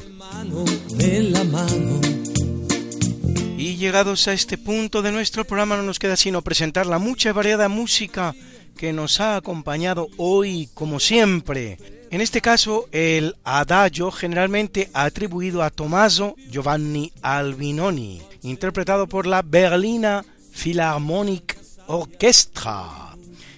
Y 3.58 3.76
llegados 3.76 4.30
a 4.30 4.34
este 4.34 4.58
punto 4.58 5.02
de 5.02 5.12
nuestro 5.12 5.44
programa 5.44 5.76
no 5.76 5.84
nos 5.84 6.00
queda 6.00 6.16
sino 6.16 6.42
presentar 6.42 6.86
la 6.86 7.00
mucha 7.00 7.34
variada 7.34 7.68
música 7.68 8.34
que 8.82 8.94
nos 8.94 9.20
ha 9.22 9.36
acompañado 9.36 10.08
hoy, 10.18 10.68
como 10.74 11.00
siempre. 11.00 11.78
En 12.10 12.20
este 12.20 12.42
caso, 12.42 12.90
el 12.92 13.36
adagio 13.44 14.10
generalmente 14.10 14.90
atribuido 14.92 15.62
a 15.62 15.70
Tommaso 15.70 16.36
Giovanni 16.50 17.14
Albinoni, 17.22 18.24
interpretado 18.42 19.06
por 19.06 19.28
la 19.28 19.44
Berlina 19.44 20.26
Philharmonic 20.52 21.60
Orchestra, 21.86 23.16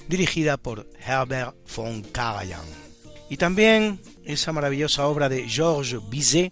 dirigida 0.10 0.58
por 0.58 0.86
Herbert 1.08 1.56
von 1.74 2.02
Karajan. 2.02 2.68
Y 3.30 3.38
también 3.38 4.02
esa 4.26 4.52
maravillosa 4.52 5.08
obra 5.08 5.30
de 5.30 5.48
Georges 5.48 6.02
Bizet, 6.10 6.52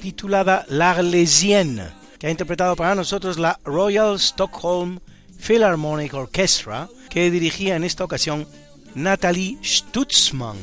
titulada 0.00 0.64
L'Arlésienne, 0.68 1.88
que 2.20 2.28
ha 2.28 2.30
interpretado 2.30 2.76
para 2.76 2.94
nosotros 2.94 3.36
la 3.36 3.58
Royal 3.64 4.14
Stockholm 4.14 5.00
Philharmonic 5.46 6.14
Orchestra, 6.14 6.88
que 7.10 7.30
dirigía 7.30 7.76
en 7.76 7.84
esta 7.84 8.04
ocasión 8.04 8.46
Natalie 8.94 9.58
Stutzmann. 9.62 10.58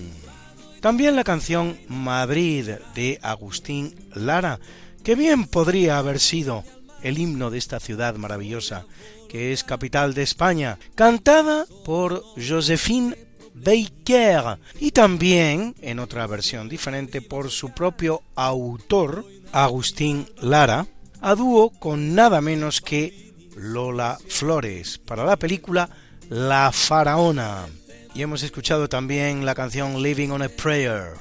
También 0.79 1.15
la 1.15 1.23
canción 1.23 1.77
Madrid 1.89 2.69
de 2.95 3.19
Agustín 3.21 3.93
Lara, 4.13 4.59
que 5.03 5.15
bien 5.15 5.45
podría 5.45 5.97
haber 5.97 6.19
sido 6.19 6.63
el 7.03 7.17
himno 7.17 7.49
de 7.49 7.57
esta 7.57 7.79
ciudad 7.79 8.15
maravillosa, 8.15 8.85
que 9.27 9.51
es 9.51 9.63
capital 9.63 10.13
de 10.13 10.23
España, 10.23 10.79
cantada 10.95 11.65
por 11.83 12.23
Josephine 12.35 13.15
Baker 13.53 14.57
y 14.79 14.91
también, 14.91 15.75
en 15.81 15.99
otra 15.99 16.25
versión 16.27 16.69
diferente, 16.69 17.21
por 17.21 17.51
su 17.51 17.71
propio 17.71 18.21
autor, 18.35 19.25
Agustín 19.51 20.27
Lara, 20.41 20.87
a 21.21 21.35
dúo 21.35 21.71
con 21.71 22.15
nada 22.15 22.39
menos 22.39 22.81
que 22.81 23.28
Lola 23.59 24.17
Flores 24.27 24.97
para 24.97 25.25
la 25.25 25.37
película 25.37 25.89
La 26.29 26.71
Faraona. 26.71 27.67
Y 28.15 28.21
hemos 28.21 28.43
escuchado 28.43 28.89
también 28.89 29.45
la 29.45 29.53
canción 29.53 30.01
Living 30.01 30.29
on 30.29 30.41
a 30.41 30.49
Prayer. 30.49 31.13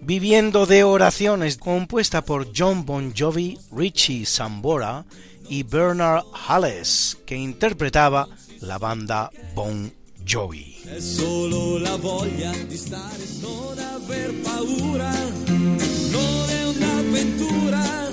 Viviendo 0.00 0.66
de 0.66 0.84
oraciones, 0.84 1.56
compuesta 1.56 2.24
por 2.24 2.48
John 2.54 2.84
Bon 2.84 3.14
Jovi, 3.16 3.58
Richie 3.72 4.26
Sambora 4.26 5.04
y 5.48 5.62
Bernard 5.62 6.24
Halles, 6.46 7.16
que 7.24 7.36
interpretaba 7.36 8.28
la 8.60 8.78
banda 8.78 9.30
Bon 9.54 9.92
Jovi. 10.24 10.76
È 10.84 11.00
solo 11.00 11.78
la 11.78 11.96
voglia 11.96 12.50
di 12.66 12.76
stare, 12.76 13.24
non 13.40 13.78
aver 13.78 14.34
paura, 14.42 15.10
non 16.10 16.50
è 16.50 16.64
un'avventura, 16.66 18.12